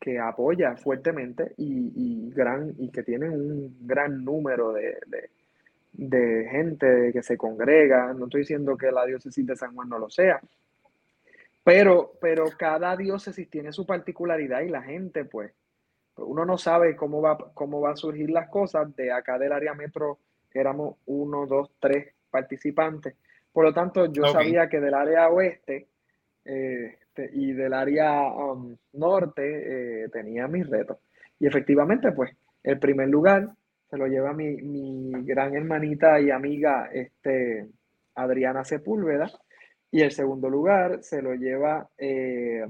[0.00, 5.30] que apoya fuertemente y, y, gran, y que tienen un gran número de, de,
[5.92, 8.12] de gente que se congrega.
[8.12, 10.40] No estoy diciendo que la diócesis de San Juan no lo sea,
[11.62, 15.52] pero, pero cada diócesis tiene su particularidad y la gente, pues,
[16.16, 18.94] uno no sabe cómo va, cómo va a surgir las cosas.
[18.94, 20.18] De acá del área metro
[20.52, 23.16] éramos uno, dos, tres participantes.
[23.52, 25.88] Por lo tanto, yo sabía que del área oeste
[26.44, 26.98] eh,
[27.32, 30.98] y del área um, norte eh, tenía mis retos.
[31.38, 32.30] Y efectivamente, pues,
[32.62, 33.48] el primer lugar
[33.90, 37.68] se lo lleva mi, mi gran hermanita y amiga este,
[38.14, 39.30] Adriana Sepúlveda
[39.90, 42.66] y el segundo lugar se lo lleva eh,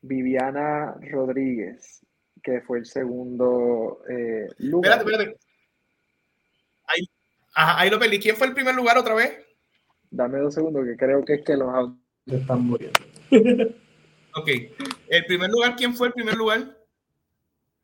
[0.00, 2.00] Viviana Rodríguez,
[2.42, 4.98] que fue el segundo eh, lugar.
[4.98, 5.40] Espérate, espérate.
[6.86, 7.06] Ahí,
[7.54, 8.18] ahí lo perdí.
[8.18, 9.32] ¿Quién fue el primer lugar otra vez?
[10.10, 11.68] Dame dos segundos, que creo que es que los
[12.36, 13.00] están muriendo.
[14.34, 14.48] ok.
[15.08, 16.58] ¿El primer lugar, quién fue el primer lugar?
[16.60, 16.76] El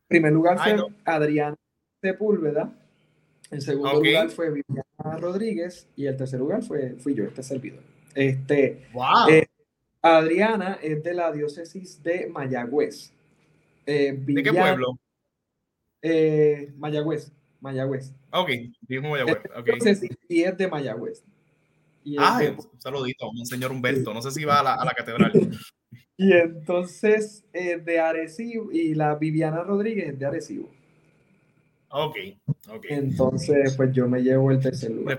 [0.09, 1.57] primer lugar fue Adriana
[2.01, 2.73] Sepúlveda.
[3.51, 5.89] El segundo lugar fue Viviana Rodríguez.
[5.97, 7.83] Y el tercer lugar fue, fui yo, este servidor.
[8.15, 8.87] Este,
[9.29, 9.47] eh,
[10.01, 13.13] Adriana es de la diócesis de Mayagüez.
[13.85, 14.99] Eh, ¿De qué pueblo?
[16.03, 17.33] Eh, Mayagüez.
[17.61, 18.13] Mayagüez.
[18.31, 18.51] Ok,
[18.83, 19.39] dijo Mayagüez.
[19.59, 19.79] Okay.
[20.29, 21.25] y es de Mayagüez.
[22.19, 22.41] Ah,
[22.73, 24.15] un saludito, un señor Humberto.
[24.15, 25.33] No sé si va a la, a la catedral.
[26.17, 30.71] y entonces de Arecibo, y la Viviana Rodríguez de Arecibo.
[31.89, 32.17] Ok,
[32.69, 32.85] ok.
[32.89, 35.19] Entonces, pues yo me llevo el tercer lugar.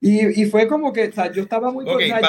[0.00, 1.88] Y, y, fue como que, o sea, yo estaba muy...
[1.88, 2.28] Okay, para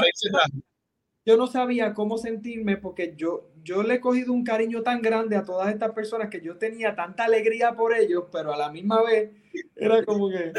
[1.26, 5.36] yo no sabía cómo sentirme porque yo, yo le he cogido un cariño tan grande
[5.36, 9.02] a todas estas personas que yo tenía tanta alegría por ellos, pero a la misma
[9.04, 9.32] vez
[9.76, 10.54] era como que,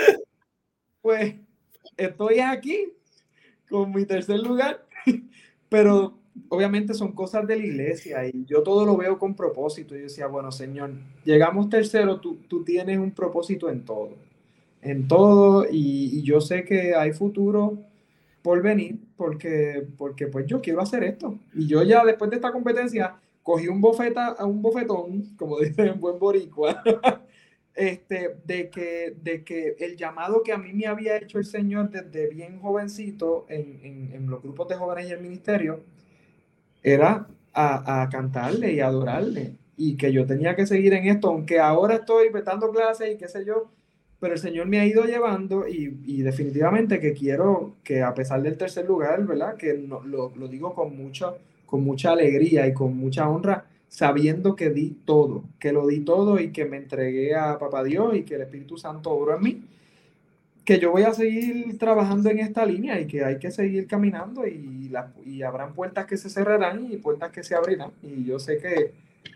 [1.01, 1.37] pues,
[1.97, 2.93] estoy aquí
[3.69, 4.85] con mi tercer lugar,
[5.69, 6.19] pero
[6.49, 9.95] obviamente son cosas de la iglesia y yo todo lo veo con propósito.
[9.95, 10.93] Y yo decía, bueno, Señor,
[11.25, 14.27] llegamos tercero, tú, tú tienes un propósito en todo
[14.87, 17.79] en todo y, yo sé que hay futuro
[18.43, 21.39] por venir porque, porque pues yo quiero hacer esto.
[21.55, 26.01] Y yo ya después de esta competencia cogí un, bofeta, un bofetón, como dice en
[26.01, 26.83] buen boricua,
[27.77, 31.91] este, de, que, de que el llamado que a mí me había hecho el Señor
[31.91, 35.81] desde bien jovencito en, en, los grupos de jóvenes y el ministerio
[36.83, 41.61] era a, a cantarle y adorarle y que yo tenía que seguir en esto, aunque
[41.61, 43.71] ahora estoy vetando clases y qué sé yo,
[44.19, 48.43] pero el Señor me ha ido llevando y, y definitivamente que quiero que a pesar
[48.43, 49.57] del tercer lugar, ¿verdad?
[49.57, 51.35] Que no, lo, lo, digo con mucha,
[51.67, 56.39] con mucha alegría y con mucha honra, sabiendo que di todo, que lo di todo
[56.41, 59.63] y que me entregué a Papá Dios y que el Espíritu Santo obró en mí,
[60.65, 64.47] que yo voy a seguir trabajando en esta línea y que hay que seguir caminando
[64.47, 68.39] y, la, y habrán puertas que se cerrarán y puertas que se abrirán y yo
[68.39, 68.93] sé que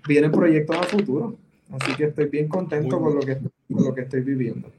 [0.09, 1.36] vienen proyectos a futuro.
[1.70, 4.72] Así que estoy bien contento con lo, que, con lo que estoy viviendo.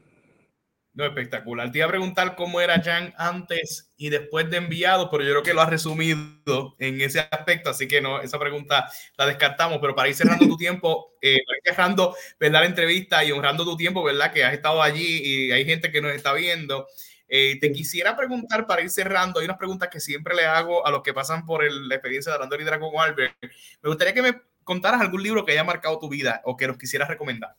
[0.93, 1.71] No, espectacular.
[1.71, 5.43] Te iba a preguntar cómo era Jan antes y después de enviado, pero yo creo
[5.43, 9.95] que lo has resumido en ese aspecto, así que no, esa pregunta la descartamos, pero
[9.95, 12.61] para ir cerrando tu tiempo, eh, cerrando ¿verdad?
[12.61, 14.33] la entrevista y honrando tu tiempo, ¿verdad?
[14.33, 16.87] Que has estado allí y hay gente que nos está viendo.
[17.29, 20.91] Eh, te quisiera preguntar para ir cerrando, hay unas preguntas que siempre le hago a
[20.91, 23.37] los que pasan por el, la experiencia de Hablando Lidera con Albert.
[23.81, 26.77] Me gustaría que me contaras algún libro que haya marcado tu vida o que nos
[26.77, 27.55] quisieras recomendar.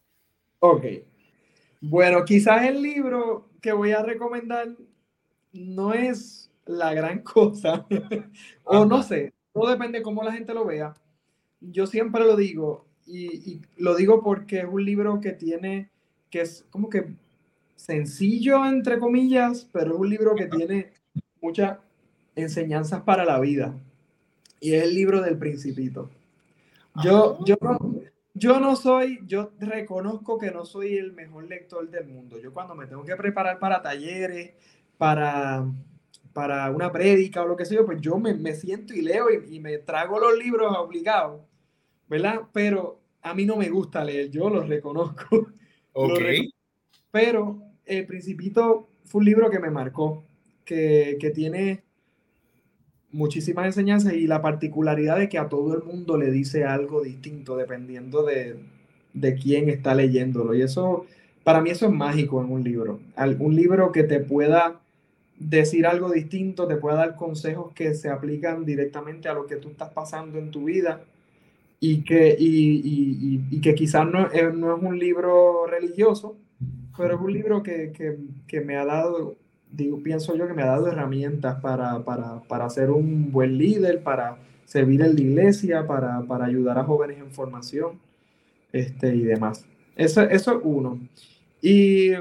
[0.59, 0.85] Ok.
[1.85, 4.69] Bueno, quizás el libro que voy a recomendar
[5.53, 7.85] no es la gran cosa,
[8.65, 10.95] o no sé, todo depende de cómo la gente lo vea.
[11.61, 15.91] Yo siempre lo digo, y, y, lo digo porque es un libro que tiene,
[16.31, 17.15] que es como que
[17.75, 20.93] sencillo, entre comillas, pero es un libro que tiene
[21.41, 21.79] muchas
[22.37, 23.75] enseñanzas para la vida.
[24.61, 26.09] Y es el libro del principito.
[27.03, 27.57] Yo, yo,
[28.43, 32.41] yo no soy, yo reconozco que no soy el mejor lector del mundo.
[32.41, 34.55] Yo cuando me tengo que preparar para talleres,
[34.99, 35.65] para,
[36.33, 39.57] para una prédica o lo que sea, pues yo me, me siento y leo y,
[39.57, 41.43] y, me trago los libros obligados,
[42.09, 42.43] ¿verdad?
[42.53, 45.49] Pero a mí no me gusta leer, yo los reconozco.
[45.95, 46.19] Ok.
[46.21, 46.57] Reconozco.
[47.11, 50.25] Pero El Principito fue un libro que me marcó,
[50.65, 51.85] que, que tiene
[53.13, 57.57] muchísimas enseñanzas y la particularidad de que a todo el mundo le dice algo distinto
[57.57, 58.57] dependiendo de,
[59.13, 60.55] de quién está leyéndolo.
[60.55, 61.07] Y eso,
[61.45, 63.01] para mí eso es mágico en un libro.
[63.39, 64.81] Un libro que te pueda
[65.39, 69.71] decir algo distinto, te pueda dar consejos que se aplican directamente a lo que tú
[69.71, 71.01] estás pasando en tu vida
[71.81, 76.37] y que, y, y, y, que quizás no, no, es un libro religioso,
[76.97, 79.35] pero es un libro que, que, que me ha dado
[79.73, 84.03] digo, pienso yo que me ha dado herramientas para, para, para ser un buen líder,
[84.03, 87.99] para servir en la iglesia, para, para ayudar a jóvenes en formación
[88.73, 89.67] este, y demás.
[89.97, 91.01] Eso, eso es uno.
[91.61, 92.13] Y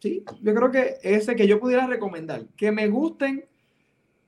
[0.00, 3.44] sí, yo creo que ese que yo pudiera recomendar, que me gusten,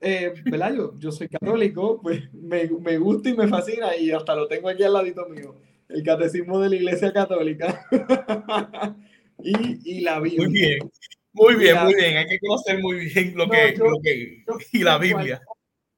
[0.01, 0.75] eh, ¿verdad?
[0.75, 4.69] Yo, yo soy católico, pues me, me gusta y me fascina y hasta lo tengo
[4.69, 5.55] aquí al ladito mío,
[5.89, 7.87] el catecismo de la iglesia católica.
[9.43, 10.49] y, y la Biblia.
[10.49, 10.91] Muy bien.
[11.33, 12.17] Muy bien, muy bien.
[12.17, 15.41] Hay que conocer muy bien lo, no, que, yo, lo que y la Biblia.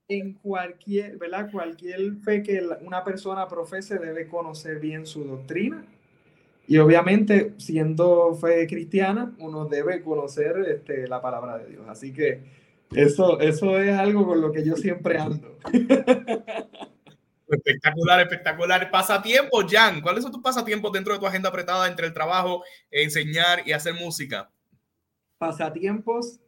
[0.09, 1.51] En cualquier, ¿verdad?
[1.51, 5.85] Cualquier fe que una persona profese debe conocer bien su doctrina.
[6.67, 11.85] Y obviamente, siendo fe cristiana, uno debe conocer este, la palabra de Dios.
[11.89, 12.41] Así que
[12.95, 15.59] eso, eso es algo con lo que yo siempre ando.
[17.49, 18.91] Espectacular, espectacular.
[18.91, 20.01] Pasatiempos, Jan.
[20.01, 23.93] ¿Cuáles son tus pasatiempos dentro de tu agenda apretada entre el trabajo, enseñar y hacer
[23.93, 24.51] música?
[25.43, 26.39] Pasatiempos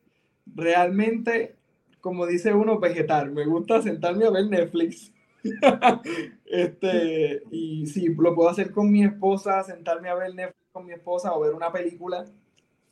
[0.47, 1.57] realmente,
[2.01, 3.33] como dice uno, vegetal.
[3.33, 5.13] Me gusta sentarme a ver Netflix.
[6.47, 10.93] este, y sí, lo puedo hacer con mi esposa, sentarme a ver Netflix con mi
[10.93, 12.25] esposa o ver una película.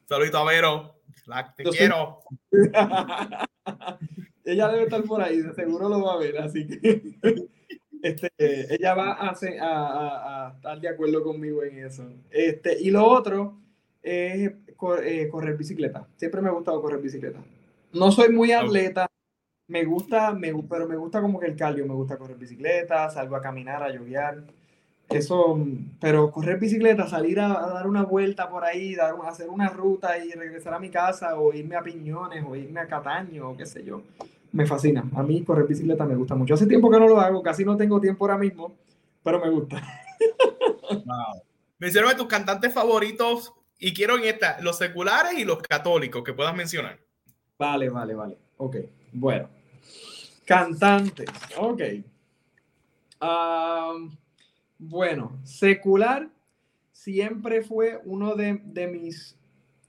[0.09, 0.97] Saludito a Vero,
[1.27, 2.19] la, te Yo quiero.
[4.45, 7.15] ella debe estar por ahí, de seguro lo va a ver, así que
[8.03, 12.11] este, ella va a, a, a, a, estar de acuerdo conmigo en eso.
[12.29, 13.63] Este, y lo otro
[14.03, 14.51] es
[15.03, 16.07] eh, correr bicicleta.
[16.17, 17.39] Siempre me ha gustado correr bicicleta.
[17.93, 19.07] No soy muy atleta,
[19.69, 23.37] me gusta, me, pero me gusta como que el cardio, me gusta correr bicicleta, salgo
[23.37, 24.45] a caminar, a lloviar.
[25.09, 25.59] Eso,
[26.01, 30.19] pero correr bicicleta, salir a, a, dar una vuelta por ahí, dar, hacer una ruta
[30.25, 33.67] y regresar a mi casa o irme a Piñones o irme a Cataño o qué
[33.67, 34.03] sé yo,
[34.53, 35.05] me fascina.
[35.15, 36.55] A mí correr bicicleta me gusta mucho.
[36.55, 38.75] Hace tiempo que no lo hago, casi no tengo tiempo ahora mismo,
[39.23, 39.83] pero me gusta.
[40.93, 41.43] Wow.
[41.79, 43.55] Mencióname tus cantantes favoritos
[43.85, 47.01] y quiero en esta, los seculares y los católicos que puedas mencionar.
[47.59, 48.39] Vale, vale, vale.
[48.57, 48.77] Ok,
[49.13, 49.49] bueno.
[50.47, 51.29] Cantantes,
[51.59, 51.83] ok.
[53.21, 54.17] Um,
[54.79, 56.29] bueno, secular
[56.93, 59.37] siempre fue uno de, de, mis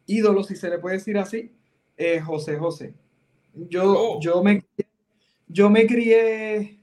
[0.08, 1.52] ídolos, si se le puede decir así,
[1.96, 2.96] eh, José José.
[3.54, 4.20] Yo, oh.
[4.20, 4.66] yo, me,
[5.48, 6.80] yo me crié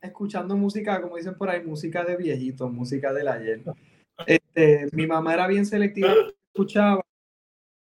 [0.00, 3.60] escuchando música, como dicen por ahí, música de viejitos, música del ayer.
[4.26, 6.14] Este, mi mamá era bien selectiva,
[6.52, 7.04] escuchaba,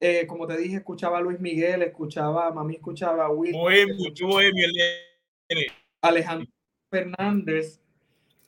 [0.00, 3.52] eh, como te dije, escuchaba a Luis Miguel, escuchaba, mami escuchaba a Will.
[3.52, 4.66] Bohemio, bohemio,
[6.02, 6.48] Alejandro
[6.90, 7.80] Fernández.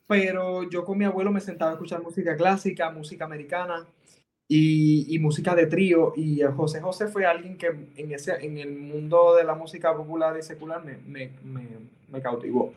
[0.07, 3.87] pero yo con mi abuelo me sentaba a escuchar música clásica, música americana
[4.49, 6.13] y, y música de trío.
[6.17, 7.67] Y José José fue alguien que
[7.97, 11.67] en, ese, en el mundo de la música popular y secular me, me, me,
[12.09, 12.73] me cautivó.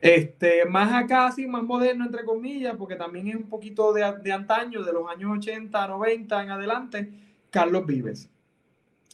[0.00, 4.32] Este, más acá, así, más moderno, entre comillas, porque también es un poquito de, de,
[4.32, 7.12] antaño, de los años 80, 90 en adelante,
[7.50, 8.30] Carlos Vives.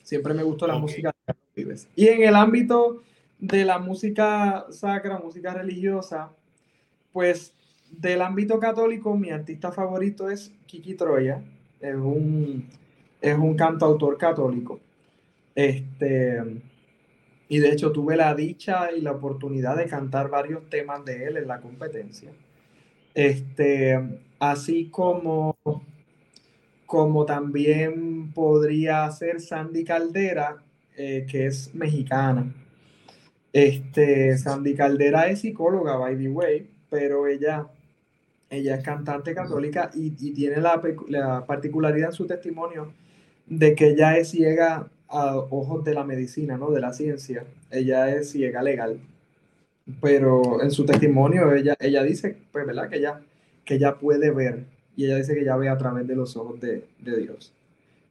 [0.02, 0.82] Siempre me gustó la okay.
[0.82, 1.88] música de Carlos Vives.
[1.96, 3.02] Y en el ámbito
[3.38, 6.30] de la música sacra, música religiosa,
[7.12, 7.52] pues
[7.90, 11.42] del ámbito católico, mi artista favorito es Kiki Troya,
[11.80, 12.68] es un,
[13.20, 14.80] es un cantautor católico.
[15.54, 16.60] Este,
[17.48, 21.36] y de hecho tuve la dicha y la oportunidad de cantar varios temas de él
[21.36, 22.30] en la competencia.
[23.14, 23.98] Este,
[24.38, 25.56] así como,
[26.84, 30.62] como también podría ser Sandy Caldera,
[30.96, 32.52] eh, que es mexicana.
[33.52, 37.68] Este, Sandy Caldera es psicóloga, by the way, pero ella,
[38.50, 42.92] ella es cantante católica y, y tiene la, la particularidad en su testimonio
[43.46, 46.70] de que ella es ciega a ojos de la medicina, ¿no?
[46.70, 47.44] De la ciencia.
[47.70, 49.00] Ella es ciega legal.
[50.00, 52.88] Pero en su testimonio ella, ella dice, pues, ¿verdad?
[52.88, 53.20] Que ella,
[53.64, 54.64] que ella puede ver.
[54.96, 57.52] Y ella dice que ella ve a través de los ojos de, de Dios.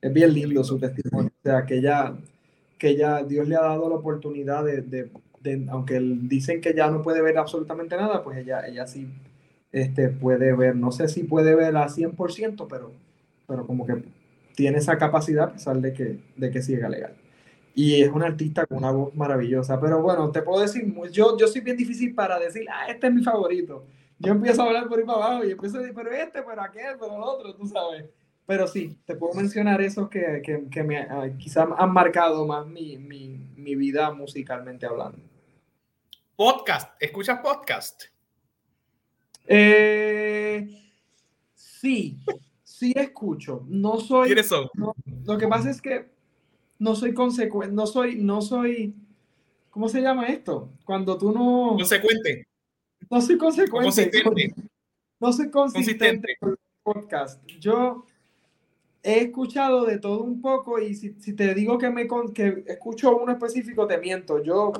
[0.01, 1.31] Es bien lindo su testimonio.
[1.39, 2.15] O sea, que ella,
[2.77, 5.09] que ella, Dios le ha dado la oportunidad de, de,
[5.69, 9.07] aunque dicen que ya no puede ver absolutamente nada, pues ella, ella sí
[9.71, 10.75] este, puede ver.
[10.75, 12.91] No sé si puede ver a 100%, pero,
[13.47, 14.03] pero como que
[14.55, 17.15] tiene esa capacidad a pesar de que, de que siga legal.
[17.73, 19.79] Y es un artista con una voz maravillosa.
[19.79, 23.13] Pero bueno, te puedo decir, yo, yo soy bien difícil para decir, ah, este es
[23.13, 23.85] mi favorito.
[24.17, 26.61] Yo empiezo a hablar por ahí para abajo y empiezo a decir, pero este, pero
[26.61, 28.05] aquel, pero el otro, tú sabes.
[28.45, 32.65] Pero sí, te puedo mencionar esos que, que, que me uh, quizás han marcado más
[32.65, 33.27] mi, mi,
[33.57, 35.19] mi vida musicalmente hablando.
[36.35, 38.03] Podcast, ¿escuchas podcast?
[39.47, 40.67] Eh,
[41.55, 42.19] sí,
[42.77, 43.63] sí escucho.
[43.67, 44.27] No soy.
[44.27, 44.67] ¿Quiénes son?
[44.73, 44.93] No,
[45.25, 46.09] lo que pasa es que
[46.79, 48.93] no soy consecuente, no soy, no soy.
[49.69, 50.69] ¿Cómo se llama esto?
[50.83, 51.75] Cuando tú no.
[51.77, 52.47] Consecuente.
[53.09, 53.85] No soy consecuente.
[53.85, 54.55] Consistente.
[55.19, 56.37] No soy consistente, consistente.
[56.39, 57.45] con el podcast.
[57.59, 58.05] Yo
[59.01, 63.15] he escuchado de todo un poco y si, si te digo que, me, que escucho
[63.17, 64.43] uno específico, te miento.
[64.43, 64.73] Yo,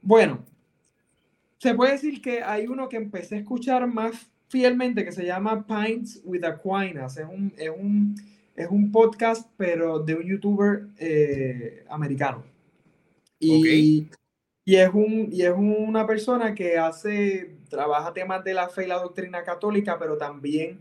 [0.00, 0.44] bueno,
[1.58, 5.66] se puede decir que hay uno que empecé a escuchar más fielmente que se llama
[5.66, 7.16] Pints with Aquinas.
[7.16, 8.14] Es un, es un,
[8.54, 12.44] es un podcast, pero de un youtuber eh, americano.
[13.38, 14.10] Y, okay.
[14.64, 18.88] y, es un, y es una persona que hace, trabaja temas de la fe y
[18.88, 20.78] la doctrina católica, pero también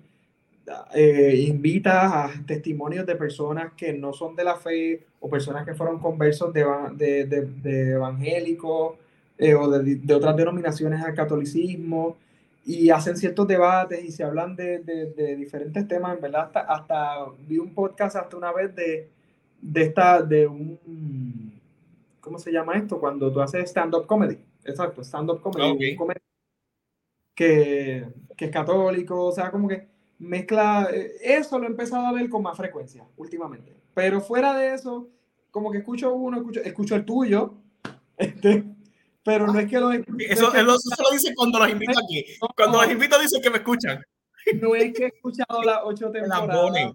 [0.93, 5.75] eh, invita a testimonios de personas que no son de la fe o personas que
[5.75, 8.95] fueron conversos de, de, de, de evangélicos
[9.37, 12.17] eh, o de, de otras denominaciones al catolicismo
[12.65, 16.61] y hacen ciertos debates y se hablan de, de, de, diferentes temas, en verdad, hasta,
[16.61, 19.11] hasta vi un podcast hasta una vez de,
[19.61, 21.61] de esta, de un,
[22.19, 22.99] ¿cómo se llama esto?
[22.99, 25.95] Cuando tú haces stand-up comedy, exacto, stand-up comedy, okay.
[25.95, 26.19] comedy
[27.35, 29.87] que, que es católico, o sea, como que
[30.17, 34.73] mezcla, eh, eso lo he empezado a ver con más frecuencia últimamente, pero fuera de
[34.73, 35.07] eso,
[35.51, 37.53] como que escucho uno, escucho, escucho el tuyo,
[38.17, 38.63] este,
[39.25, 42.23] pero no es que los eso, eso, eso lo dice cuando los invito aquí.
[42.55, 44.05] Cuando los invito dicen que me escuchan.
[44.61, 46.93] No es que he escuchado las ocho temporadas,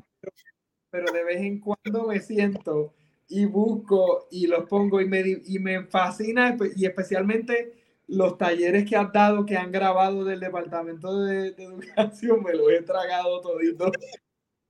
[0.90, 2.94] pero de vez en cuando me siento
[3.28, 7.74] y busco y los pongo y me, y me fascina y especialmente
[8.06, 12.70] los talleres que has dado, que han grabado del Departamento de, de Educación, me los
[12.70, 13.90] he tragado todito.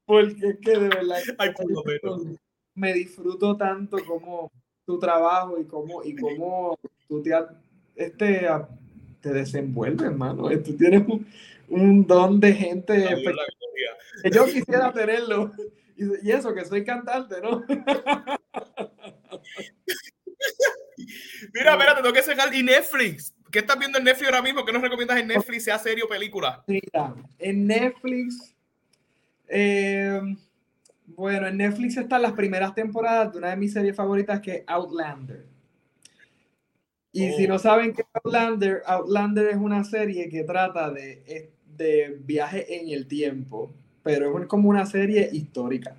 [0.07, 1.51] Porque es que de verdad Ay,
[2.75, 4.51] me disfruto tanto como
[4.87, 6.79] tu trabajo y cómo, y cómo
[7.11, 7.33] tú te,
[7.97, 8.49] este,
[9.21, 10.49] te desenvuelves, hermano.
[10.61, 11.27] Tú tienes un,
[11.69, 13.05] un don de gente
[14.23, 15.53] que yo quisiera tenerlo.
[15.97, 17.65] Y, y, eso, que soy cantante, ¿no?
[21.53, 22.55] Mira, espérate, tengo que sacar.
[22.55, 23.35] ¿Y Netflix?
[23.51, 24.65] ¿Qué estás viendo en Netflix ahora mismo?
[24.65, 26.63] ¿Qué nos recomiendas en Netflix, sea serie o película?
[26.69, 28.55] Mira, en Netflix.
[29.49, 30.21] Eh,
[31.09, 34.63] bueno, en Netflix están las primeras temporadas de una de mis series favoritas que es
[34.69, 35.45] Outlander.
[37.13, 37.37] Y oh.
[37.37, 42.81] si no saben qué es Outlander, Outlander es una serie que trata de, de viaje
[42.81, 45.97] en el tiempo, pero es como una serie histórica.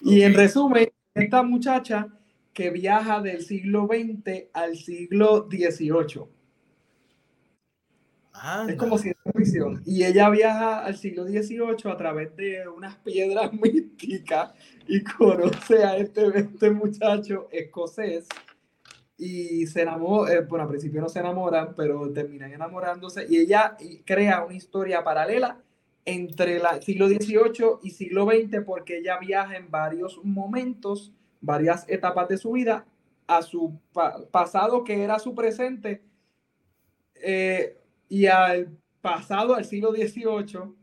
[0.00, 0.18] Okay.
[0.18, 2.08] Y en resumen, esta muchacha
[2.54, 6.22] que viaja del siglo XX al siglo XVIII.
[8.32, 8.72] Anda.
[8.72, 9.82] Es como ciencia ficción.
[9.84, 14.52] Y ella viaja al siglo XVIII a través de unas piedras místicas
[14.86, 18.28] y conoce a este, este muchacho escocés
[19.16, 23.76] y se enamoró, eh, bueno, al principio no se enamoran, pero terminan enamorándose y ella
[24.04, 25.60] crea una historia paralela
[26.04, 32.28] entre el siglo XVIII y siglo XX porque ella viaja en varios momentos, varias etapas
[32.28, 32.86] de su vida
[33.26, 33.78] a su
[34.30, 36.02] pasado que era su presente
[37.14, 40.74] eh, y al pasado, al siglo XVIII,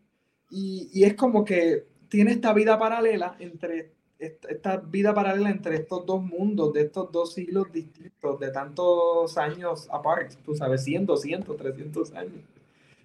[0.50, 6.06] y, y, es como que tiene esta vida paralela entre esta vida paralela entre estos
[6.06, 11.58] dos mundos, de estos dos siglos distintos, de tantos años aparte, tú sabes, 100, 200,
[11.58, 12.44] 300 años.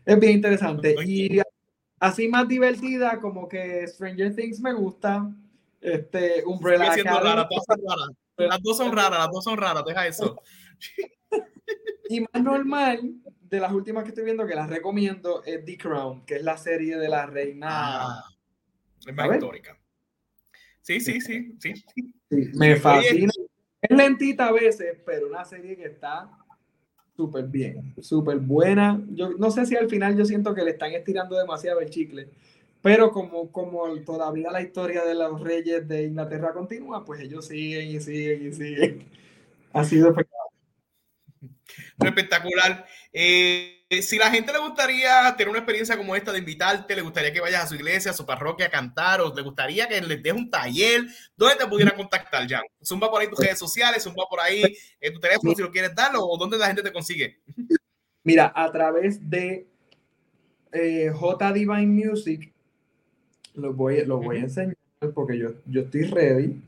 [0.05, 0.95] Es bien interesante.
[1.07, 1.41] Y
[1.99, 5.33] así más divertida, como que Stranger Things me gusta.
[5.81, 7.11] Este, Umbrella Academy.
[8.37, 10.37] Las dos son raras, las dos son raras, deja eso.
[12.11, 16.27] y más normal, de las últimas que estoy viendo, que las recomiendo, es The Crown,
[16.27, 17.69] que es la serie de la reina.
[17.71, 18.25] Ah,
[19.07, 19.76] es más histórica.
[20.87, 21.74] Sí, sí, sí, sí.
[22.30, 23.32] me fascina.
[23.82, 26.30] Es lentita a veces, pero una serie que está
[27.16, 29.03] súper bien, súper buena.
[29.09, 32.28] Yo no sé si al final yo siento que le están estirando demasiado el chicle,
[32.82, 37.89] pero como, como todavía la historia de los reyes de Inglaterra continúa, pues ellos siguen
[37.89, 39.09] y siguen y siguen.
[39.72, 40.14] Ha sido
[41.99, 42.87] espectacular.
[43.12, 47.32] Eh, si la gente le gustaría tener una experiencia como esta de invitarte, le gustaría
[47.32, 50.22] que vayas a su iglesia, a su parroquia a cantar, o le gustaría que les
[50.22, 51.05] des un taller,
[51.37, 52.62] ¿dónde te pudieran contactar, Jan?
[52.84, 54.62] Zumba por ahí tus redes sociales, zumba por ahí
[55.01, 57.39] en tu teléfono si lo quieres darlo, o dónde la gente te consigue.
[58.24, 59.66] Mira, a través de
[60.72, 62.53] eh, J Divine Music,
[63.55, 64.76] lo voy, lo voy a enseñar
[65.14, 66.61] porque yo, yo estoy ready.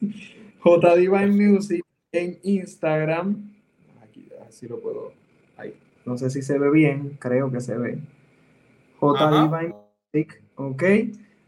[0.60, 1.82] J Divine Music
[2.12, 3.50] en Instagram.
[4.02, 5.19] Aquí, así lo puedo.
[6.10, 8.00] No sé si se ve bien, creo que se ve.
[8.98, 9.76] J Divine
[10.12, 10.82] Music, ok.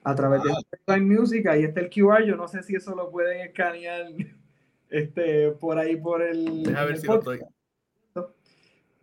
[0.04, 2.22] A través de J Divine Music, ahí está el QR.
[2.24, 4.06] Yo no sé si eso lo pueden escanear
[4.88, 6.72] este, por ahí por el.
[6.76, 7.40] A ver si lo estoy.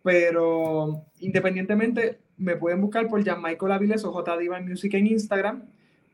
[0.02, 5.64] Pero independientemente, me pueden buscar por Jan Michael Aviles o J Divine Music en Instagram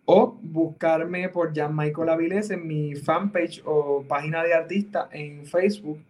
[0.06, 6.00] o buscarme por Jan Michael Aviles en mi fanpage o página de artista en Facebook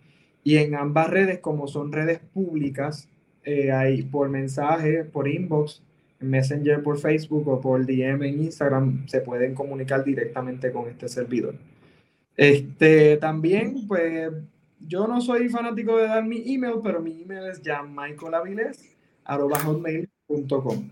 [0.42, 3.10] y en ambas redes como son redes públicas
[3.46, 5.80] eh, ahí por mensaje, por inbox,
[6.20, 11.08] en Messenger por Facebook o por DM en Instagram se pueden comunicar directamente con este
[11.08, 11.54] servidor.
[12.36, 14.32] Este también pues
[14.80, 20.90] yo no soy fanático de dar mi email, pero mi email es janmichaelaviles arroba hotmail.com.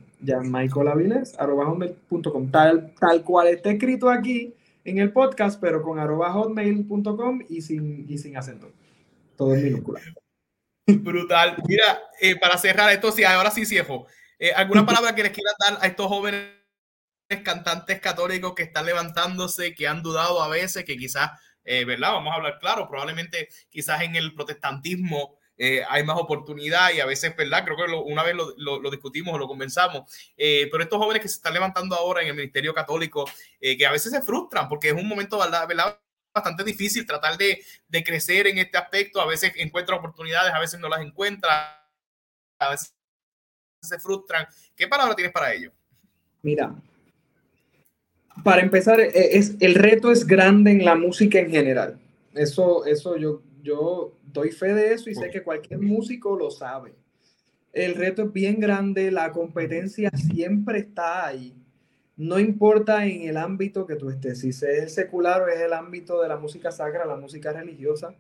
[1.39, 2.51] arroba hotmail.com.
[2.51, 8.07] Tal, tal cual está escrito aquí en el podcast, pero con arroba hotmail.com y sin,
[8.09, 8.71] y sin acento.
[9.37, 10.01] Todo en minúscula.
[10.87, 11.57] Brutal.
[11.67, 14.07] Mira, eh, para cerrar esto, sí, ahora sí, Ciefo.
[14.39, 16.51] Eh, ¿Alguna palabra que les quieras dar a estos jóvenes
[17.43, 21.31] cantantes católicos que están levantándose, que han dudado a veces, que quizás,
[21.65, 22.13] eh, ¿verdad?
[22.13, 27.07] Vamos a hablar claro, probablemente quizás en el protestantismo eh, hay más oportunidad y a
[27.07, 27.65] veces, ¿verdad?
[27.65, 31.37] Creo que una vez lo, lo, discutimos o lo conversamos, pero estos jóvenes que se
[31.37, 33.25] están levantando ahora en el Ministerio Católico,
[33.61, 35.67] que a veces se frustran porque es un momento, ¿verdad?
[36.35, 40.81] Bastante difícil tratar de, de, crecer en este aspecto, a veces encuentran oportunidades, a veces
[40.81, 41.55] no las encuentran,
[42.59, 42.95] a veces
[43.81, 44.47] se frustran.
[44.75, 45.73] ¿Qué palabra tienes para ello?
[46.43, 46.75] Mira,
[48.43, 52.01] para empezar, es, el reto es grande en la música en general.
[52.35, 56.95] Eso, eso yo, yo doy fe de eso y sé que cualquier músico lo sabe.
[57.73, 61.55] El reto es bien grande, la competencia siempre está ahí.
[62.17, 66.23] No importa en el ámbito que tú estés, si es secular o es el ámbito
[66.23, 68.15] de la música sacra, la música religiosa,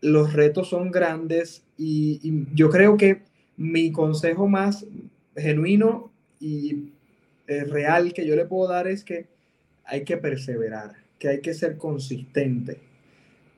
[0.00, 3.22] los retos son grandes y, yo creo que
[3.56, 4.86] mi consejo más
[5.36, 6.92] genuino y
[7.46, 9.28] eh, real que yo le puedo dar es que
[9.84, 12.80] hay que perseverar, que hay que ser consistente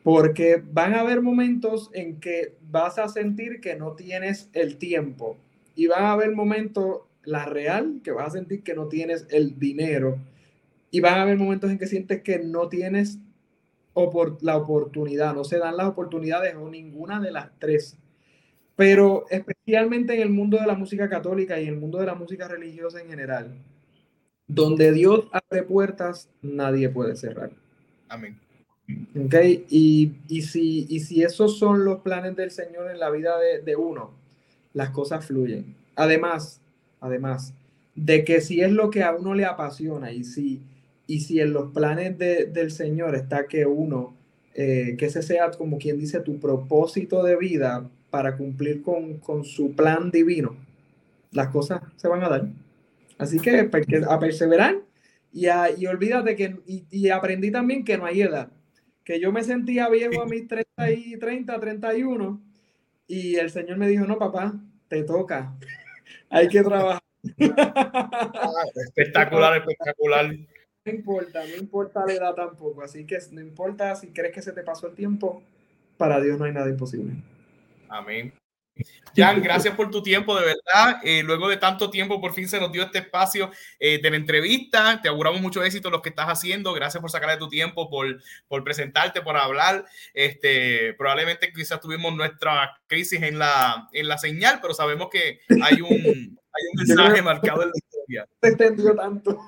[0.04, 5.38] porque van a haber momentos en que vas a sentir que no tienes el tiempo
[5.74, 9.58] y van a haber momentos, la real, que vas a sentir que no tienes el
[9.58, 10.18] dinero
[10.90, 13.18] y van a haber momentos en que sientes que no tienes
[14.40, 17.96] la oportunidad, no se dan las oportunidades o ninguna de las tres.
[18.76, 22.14] Pero especialmente en el mundo de la música católica y en el mundo de la
[22.14, 23.54] música religiosa en general,
[24.46, 27.50] donde Dios abre puertas, nadie puede cerrar.
[28.08, 28.38] Amén.
[29.16, 29.34] ¿Ok?
[29.68, 33.62] Y, y, si, y si esos son los planes del Señor en la vida de,
[33.62, 34.10] de, uno,
[34.72, 35.74] las cosas fluyen.
[35.94, 36.60] Además,
[37.04, 37.54] además,
[37.94, 40.62] de que si es lo que a uno le apasiona y si,
[41.06, 44.14] y si en los planes de, del Señor está que uno,
[44.54, 49.44] eh, que ese sea como quien dice tu propósito de vida para cumplir con, con
[49.44, 50.56] su plan divino,
[51.30, 52.48] las cosas se van a dar.
[53.18, 53.70] Así que
[54.08, 54.76] a perseverar
[55.32, 58.50] y, a, y olvídate que, y, y aprendí también que no hay edad
[59.04, 62.40] que yo me sentía viejo a mis 30, y 30, 31
[63.06, 64.54] y el Señor me dijo, no, papá,
[64.88, 65.54] te toca,
[66.30, 67.02] hay que trabajar.
[68.86, 70.34] espectacular, espectacular.
[70.84, 74.52] No importa, no importa la edad tampoco, así que no importa si crees que se
[74.52, 75.42] te pasó el tiempo,
[75.96, 77.14] para Dios no hay nada imposible.
[77.88, 78.34] Amén.
[79.16, 81.00] Jan, gracias por tu tiempo, de verdad.
[81.04, 84.16] Eh, luego de tanto tiempo, por fin se nos dio este espacio eh, de la
[84.16, 85.00] entrevista.
[85.00, 86.72] Te auguramos mucho éxito en lo que estás haciendo.
[86.72, 89.84] Gracias por sacar de tu tiempo, por, por presentarte, por hablar.
[90.12, 95.80] Este, probablemente quizás tuvimos nuestra crisis en la, en la señal, pero sabemos que hay
[95.80, 95.90] un,
[96.52, 98.28] hay un mensaje marcado en la historia.
[98.40, 99.38] Te entendió tanto.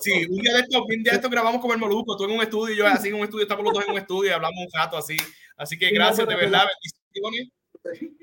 [0.00, 2.32] Sí, un día de esto, un día de esto grabamos con el Moluco, tú en
[2.32, 4.34] un estudio y yo así en un estudio, estamos los dos en un estudio y
[4.34, 5.16] hablamos un rato así.
[5.56, 6.64] Así que gracias, de verdad,
[7.12, 7.52] bendiciones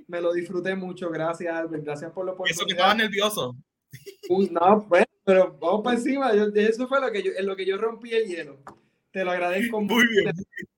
[0.08, 2.62] me lo disfruté mucho, gracias Albert, gracias por lo oportunidad.
[2.62, 3.56] Eso que estaba nervioso.
[4.52, 7.78] no, bueno, pero vamos para encima, eso fue lo que yo, en lo que yo
[7.78, 8.58] rompí el hielo.
[9.12, 10.32] Te lo agradezco muy bien.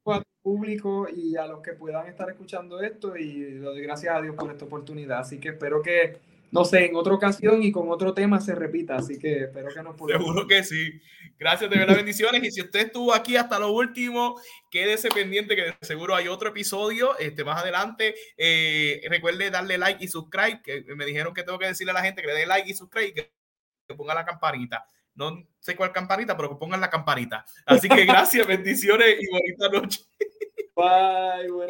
[0.05, 4.21] al público y a los que puedan estar escuchando esto y lo doy gracias a
[4.21, 5.19] Dios por esta oportunidad.
[5.19, 6.17] Así que espero que
[6.51, 8.97] no sé, en otra ocasión y con otro tema se repita.
[8.97, 10.21] Así que espero que nos podamos.
[10.21, 11.01] Seguro que sí.
[11.39, 12.43] Gracias de verdad, bendiciones.
[12.43, 17.17] Y si usted estuvo aquí hasta lo último, quédese pendiente que seguro hay otro episodio
[17.17, 18.15] este, más adelante.
[18.37, 20.61] Eh, recuerde darle like y subscribe.
[20.61, 22.73] Que me dijeron que tengo que decirle a la gente que le dé like y
[22.73, 23.31] subscribe y que,
[23.95, 24.85] ponga la campanita.
[25.15, 27.45] No sé cuál campanita, pero que pongan la campanita.
[27.65, 30.01] Así que gracias, bendiciones y bonita noche.
[30.75, 31.69] Bye, buenas